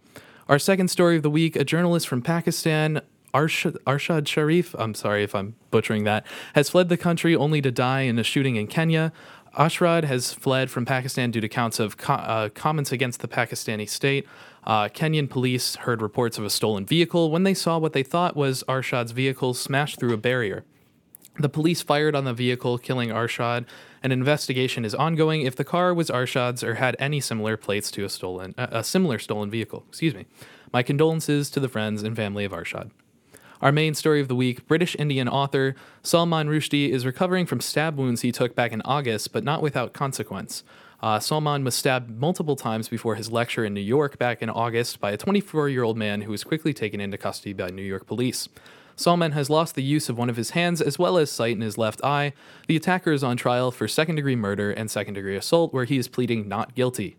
Our 0.49 0.61
second 0.61 0.87
story 0.87 1.17
of 1.17 1.25
the 1.25 1.31
week 1.31 1.57
a 1.57 1.65
journalist 1.65 2.07
from 2.07 2.23
Pakistan, 2.23 3.03
Arshad, 3.33 4.27
Sharif, 4.27 4.75
I'm 4.79 4.95
sorry 4.95 5.23
if 5.23 5.35
I'm 5.35 5.55
butchering 5.71 6.05
that, 6.05 6.27
has 6.55 6.71
fled 6.71 6.89
the 6.89 6.97
country 6.97 7.37
only 7.37 7.61
to 7.63 7.71
die 7.71 8.03
in 8.03 8.19
a 8.19 8.25
shooting 8.25 8.57
in 8.57 8.67
Kenya. 8.67 9.13
Ashrad 9.57 10.05
has 10.05 10.33
fled 10.33 10.71
from 10.71 10.85
Pakistan 10.85 11.31
due 11.31 11.41
to 11.41 11.49
counts 11.49 11.81
of 11.81 11.97
co- 11.97 12.15
uh, 12.15 12.49
comments 12.51 12.93
against 12.93 13.21
the 13.21 13.29
Pakistani 13.29 13.89
state. 13.89 14.27
Uh, 14.65 14.89
Kenyan 14.89 15.29
police 15.29 15.77
heard 15.77 16.03
reports 16.03 16.39
of 16.39 16.45
a 16.45 16.51
stolen 16.51 16.87
vehicle 16.87 17.31
when 17.31 17.43
they 17.43 17.55
saw 17.55 17.79
what 17.79 17.93
they 17.93 18.03
thought 18.03 18.37
was 18.37 18.63
Arshad's 18.69 19.13
vehicle 19.13 19.55
smashed 19.55 19.99
through 19.99 20.13
a 20.13 20.19
barrier. 20.19 20.65
The 21.39 21.49
police 21.49 21.81
fired 21.81 22.15
on 22.15 22.25
the 22.25 22.35
vehicle, 22.35 22.77
killing 22.79 23.09
Arshad. 23.09 23.65
An 24.03 24.13
investigation 24.13 24.85
is 24.85 24.95
ongoing 24.95 25.43
if 25.43 25.57
the 25.57 25.65
car 25.65 25.95
was 25.95 26.11
Arshad's 26.11 26.63
or 26.63 26.75
had 26.75 26.97
any 26.99 27.21
similar 27.21 27.57
plates 27.57 27.91
to 27.93 28.05
a 28.05 28.09
stolen, 28.09 28.55
uh, 28.59 28.67
a 28.71 28.85
similar 28.85 29.19
stolen 29.19 29.51
vehicle. 29.51 29.85
Excuse 29.89 30.15
me. 30.15 30.27
My 30.73 30.83
condolences 30.83 31.51
to 31.51 31.61
the 31.61 31.69
friends 31.69 32.03
and 32.03 32.15
family 32.15 32.45
of 32.45 32.53
Arshad. 32.53 32.91
Our 33.63 33.73
main 33.73 33.93
story 33.93 34.23
of 34.23 34.29
the 34.29 34.35
week 34.35 34.67
British 34.67 34.97
Indian 34.99 35.29
author 35.29 35.75
Salman 36.03 36.49
Rushdie 36.49 36.89
is 36.89 37.05
recovering 37.05 37.45
from 37.45 37.61
stab 37.61 37.99
wounds 37.99 38.23
he 38.23 38.33
took 38.33 38.55
back 38.55 38.73
in 38.73 38.81
August, 38.87 39.35
but 39.35 39.45
not 39.45 39.61
without 39.61 39.93
consequence. 39.93 40.65
Uh, 41.03 41.21
Salman 41.21 41.63
was 41.63 41.75
stabbed 41.75 42.19
multiple 42.19 42.57
times 42.57 42.89
before 42.89 43.17
his 43.17 43.31
lecture 43.31 43.63
in 43.63 43.75
New 43.75 43.81
York 43.83 44.17
back 44.17 44.41
in 44.41 44.49
August 44.49 44.99
by 44.99 45.11
a 45.11 45.19
24 45.19 45.69
year 45.69 45.83
old 45.83 45.99
man 45.99 46.23
who 46.23 46.31
was 46.31 46.43
quickly 46.43 46.73
taken 46.73 47.03
into 47.03 47.19
custody 47.19 47.53
by 47.53 47.69
New 47.69 47.83
York 47.83 48.07
police. 48.07 48.49
Salman 48.97 49.33
has 49.33 49.51
lost 49.51 49.75
the 49.75 49.83
use 49.83 50.09
of 50.09 50.17
one 50.17 50.31
of 50.31 50.37
his 50.37 50.51
hands 50.51 50.81
as 50.81 50.99
well 50.99 51.19
as 51.19 51.31
sight 51.31 51.55
in 51.55 51.61
his 51.61 51.77
left 51.77 52.03
eye. 52.03 52.33
The 52.67 52.77
attacker 52.77 53.13
is 53.13 53.23
on 53.23 53.37
trial 53.37 53.71
for 53.71 53.87
second 53.87 54.17
degree 54.17 54.37
murder 54.37 54.71
and 54.71 54.91
second 54.91 55.15
degree 55.15 55.37
assault, 55.37 55.75
where 55.75 55.85
he 55.85 55.99
is 55.99 56.09
pleading 56.09 56.49
not 56.49 56.75
guilty. 56.75 57.17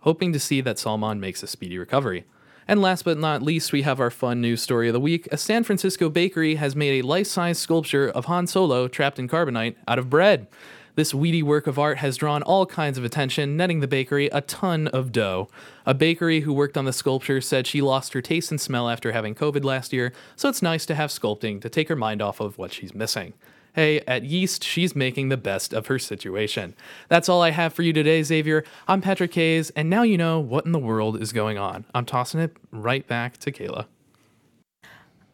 Hoping 0.00 0.32
to 0.32 0.38
see 0.38 0.60
that 0.60 0.78
Salman 0.78 1.18
makes 1.18 1.42
a 1.42 1.48
speedy 1.48 1.76
recovery. 1.76 2.24
And 2.68 2.82
last 2.82 3.04
but 3.04 3.16
not 3.16 3.42
least, 3.42 3.72
we 3.72 3.82
have 3.82 4.00
our 4.00 4.10
fun 4.10 4.40
news 4.40 4.60
story 4.60 4.88
of 4.88 4.92
the 4.92 5.00
week. 5.00 5.28
A 5.30 5.36
San 5.36 5.62
Francisco 5.62 6.08
bakery 6.08 6.56
has 6.56 6.74
made 6.74 6.98
a 6.98 7.06
life 7.06 7.28
size 7.28 7.60
sculpture 7.60 8.08
of 8.08 8.24
Han 8.24 8.48
Solo 8.48 8.88
trapped 8.88 9.20
in 9.20 9.28
carbonite 9.28 9.76
out 9.86 10.00
of 10.00 10.10
bread. 10.10 10.48
This 10.96 11.14
weedy 11.14 11.42
work 11.42 11.66
of 11.66 11.78
art 11.78 11.98
has 11.98 12.16
drawn 12.16 12.42
all 12.42 12.66
kinds 12.66 12.98
of 12.98 13.04
attention, 13.04 13.56
netting 13.56 13.80
the 13.80 13.86
bakery 13.86 14.28
a 14.28 14.40
ton 14.40 14.88
of 14.88 15.12
dough. 15.12 15.48
A 15.84 15.94
bakery 15.94 16.40
who 16.40 16.52
worked 16.52 16.76
on 16.76 16.86
the 16.86 16.92
sculpture 16.92 17.40
said 17.40 17.66
she 17.66 17.82
lost 17.82 18.14
her 18.14 18.22
taste 18.22 18.50
and 18.50 18.60
smell 18.60 18.88
after 18.88 19.12
having 19.12 19.34
COVID 19.34 19.62
last 19.62 19.92
year, 19.92 20.12
so 20.34 20.48
it's 20.48 20.62
nice 20.62 20.86
to 20.86 20.94
have 20.94 21.10
sculpting 21.10 21.60
to 21.60 21.68
take 21.68 21.88
her 21.88 21.96
mind 21.96 22.22
off 22.22 22.40
of 22.40 22.58
what 22.58 22.72
she's 22.72 22.94
missing. 22.94 23.34
Hey, 23.76 24.00
at 24.06 24.24
Yeast, 24.24 24.64
she's 24.64 24.96
making 24.96 25.28
the 25.28 25.36
best 25.36 25.74
of 25.74 25.88
her 25.88 25.98
situation. 25.98 26.74
That's 27.10 27.28
all 27.28 27.42
I 27.42 27.50
have 27.50 27.74
for 27.74 27.82
you 27.82 27.92
today, 27.92 28.22
Xavier. 28.22 28.64
I'm 28.88 29.02
Patrick 29.02 29.34
Hayes, 29.34 29.68
and 29.76 29.90
now 29.90 30.00
you 30.00 30.16
know 30.16 30.40
what 30.40 30.64
in 30.64 30.72
the 30.72 30.78
world 30.78 31.20
is 31.20 31.30
going 31.30 31.58
on. 31.58 31.84
I'm 31.94 32.06
tossing 32.06 32.40
it 32.40 32.56
right 32.72 33.06
back 33.06 33.36
to 33.36 33.52
Kayla. 33.52 33.84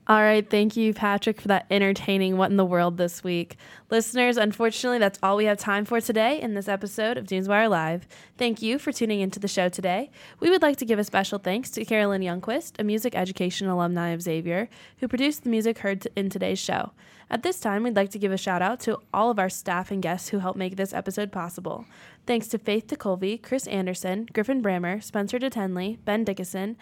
All 0.09 0.21
right, 0.21 0.49
thank 0.49 0.77
you, 0.77 0.93
Patrick, 0.93 1.41
for 1.41 1.47
that 1.47 1.67
entertaining 1.71 2.37
What 2.37 2.51
in 2.51 2.57
the 2.57 2.65
World 2.65 2.97
this 2.97 3.23
week. 3.23 3.57
Listeners, 3.89 4.37
unfortunately, 4.37 4.99
that's 4.99 5.19
all 5.23 5.37
we 5.37 5.45
have 5.45 5.59
time 5.59 5.85
for 5.85 6.01
today 6.01 6.41
in 6.41 6.55
this 6.55 6.67
episode 6.67 7.17
of 7.17 7.27
Newswire 7.27 7.71
Live. 7.71 8.09
Thank 8.37 8.61
you 8.61 8.81
for 8.81 8.91
tuning 8.91 9.21
into 9.21 9.39
the 9.39 9.47
show 9.47 9.69
today. 9.69 10.11
We 10.41 10.51
would 10.51 10.61
like 10.61 10.77
to 10.79 10.85
give 10.85 10.99
a 10.99 11.05
special 11.05 11.39
thanks 11.39 11.71
to 11.71 11.85
Carolyn 11.85 12.21
Youngquist, 12.21 12.81
a 12.81 12.85
music 12.85 13.15
education 13.15 13.69
alumni 13.69 14.09
of 14.09 14.23
Xavier, 14.23 14.69
who 14.99 15.07
produced 15.07 15.45
the 15.45 15.51
music 15.51 15.79
heard 15.79 16.09
in 16.17 16.31
today's 16.31 16.59
show. 16.59 16.91
At 17.31 17.45
this 17.45 17.61
time, 17.61 17.85
we'd 17.85 17.95
like 17.95 18.11
to 18.11 18.19
give 18.19 18.33
a 18.33 18.37
shout 18.37 18.61
out 18.61 18.81
to 18.81 18.99
all 19.15 19.31
of 19.31 19.39
our 19.39 19.49
staff 19.49 19.93
and 19.93 20.03
guests 20.03 20.31
who 20.31 20.41
helped 20.41 20.59
make 20.59 20.75
this 20.75 20.93
episode 20.93 21.31
possible. 21.31 21.87
Thanks 22.27 22.49
to 22.49 22.59
Faith 22.59 22.89
DeColvey, 22.89 23.41
Chris 23.41 23.69
Anderson, 23.69 24.29
Griffin 24.33 24.63
Brammer, 24.63 25.03
Spencer 25.03 25.39
DeTenley, 25.39 25.99
Ben 26.05 26.25
Dickinson, 26.25 26.77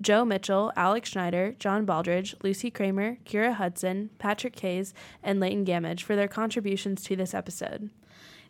Joe 0.00 0.24
Mitchell, 0.24 0.72
Alex 0.76 1.10
Schneider, 1.10 1.54
John 1.58 1.86
Baldridge, 1.86 2.34
Lucy 2.42 2.70
Kramer, 2.70 3.18
Kira 3.24 3.54
Hudson, 3.54 4.10
Patrick 4.18 4.58
Hayes, 4.60 4.94
and 5.22 5.40
Leighton 5.40 5.64
Gamage 5.64 6.02
for 6.02 6.16
their 6.16 6.28
contributions 6.28 7.02
to 7.04 7.16
this 7.16 7.34
episode. 7.34 7.90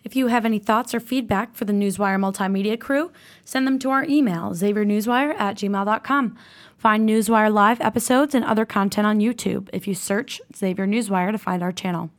If 0.05 0.15
you 0.15 0.27
have 0.27 0.45
any 0.45 0.59
thoughts 0.59 0.95
or 0.95 1.01
feedback 1.01 1.55
for 1.55 1.65
the 1.65 1.73
Newswire 1.73 2.21
Multimedia 2.21 2.79
crew, 2.79 3.11
send 3.43 3.67
them 3.67 3.79
to 3.79 3.91
our 3.91 4.05
email, 4.05 4.51
xaviernewswire 4.51 5.35
at 5.39 5.57
gmail.com. 5.57 6.37
Find 6.77 7.09
Newswire 7.09 7.51
live 7.51 7.81
episodes 7.81 8.35
and 8.35 8.45
other 8.45 8.67
content 8.67 9.07
on 9.07 9.21
YouTube 9.21 9.71
if 9.73 9.89
you 9.89 9.95
search 9.95 10.43
Xavier 10.55 10.87
Newswire 10.87 11.33
to 11.33 11.39
find 11.39 11.63
our 11.63 11.73
channel. 11.73 12.11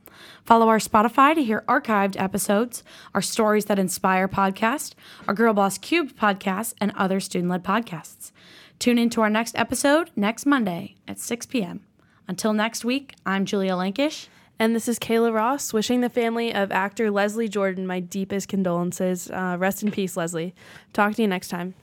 Follow 0.44 0.68
our 0.68 0.78
Spotify 0.78 1.34
to 1.34 1.44
hear 1.44 1.62
archived 1.68 2.20
episodes, 2.20 2.82
our 3.14 3.22
Stories 3.22 3.66
That 3.66 3.78
Inspire 3.78 4.26
podcast, 4.26 4.94
our 5.28 5.34
Girl 5.34 5.54
Boss 5.54 5.78
Cubed 5.78 6.16
podcast, 6.16 6.74
and 6.80 6.92
other 6.96 7.20
student 7.20 7.50
led 7.50 7.62
podcasts. 7.62 8.32
Tune 8.78 8.98
in 8.98 9.10
to 9.10 9.22
our 9.22 9.30
next 9.30 9.56
episode 9.56 10.10
next 10.16 10.46
Monday 10.46 10.96
at 11.08 11.18
6 11.18 11.46
p.m. 11.46 11.80
Until 12.28 12.52
next 12.52 12.84
week, 12.84 13.14
I'm 13.24 13.44
Julia 13.44 13.72
Lankish. 13.72 14.28
And 14.58 14.74
this 14.74 14.88
is 14.88 14.98
Kayla 14.98 15.34
Ross, 15.34 15.72
wishing 15.72 16.00
the 16.00 16.08
family 16.08 16.54
of 16.54 16.72
actor 16.72 17.10
Leslie 17.10 17.48
Jordan 17.48 17.86
my 17.86 18.00
deepest 18.00 18.48
condolences. 18.48 19.30
Uh, 19.30 19.56
rest 19.58 19.82
in 19.82 19.90
peace, 19.90 20.16
Leslie. 20.16 20.54
Talk 20.92 21.14
to 21.14 21.22
you 21.22 21.28
next 21.28 21.48
time. 21.48 21.74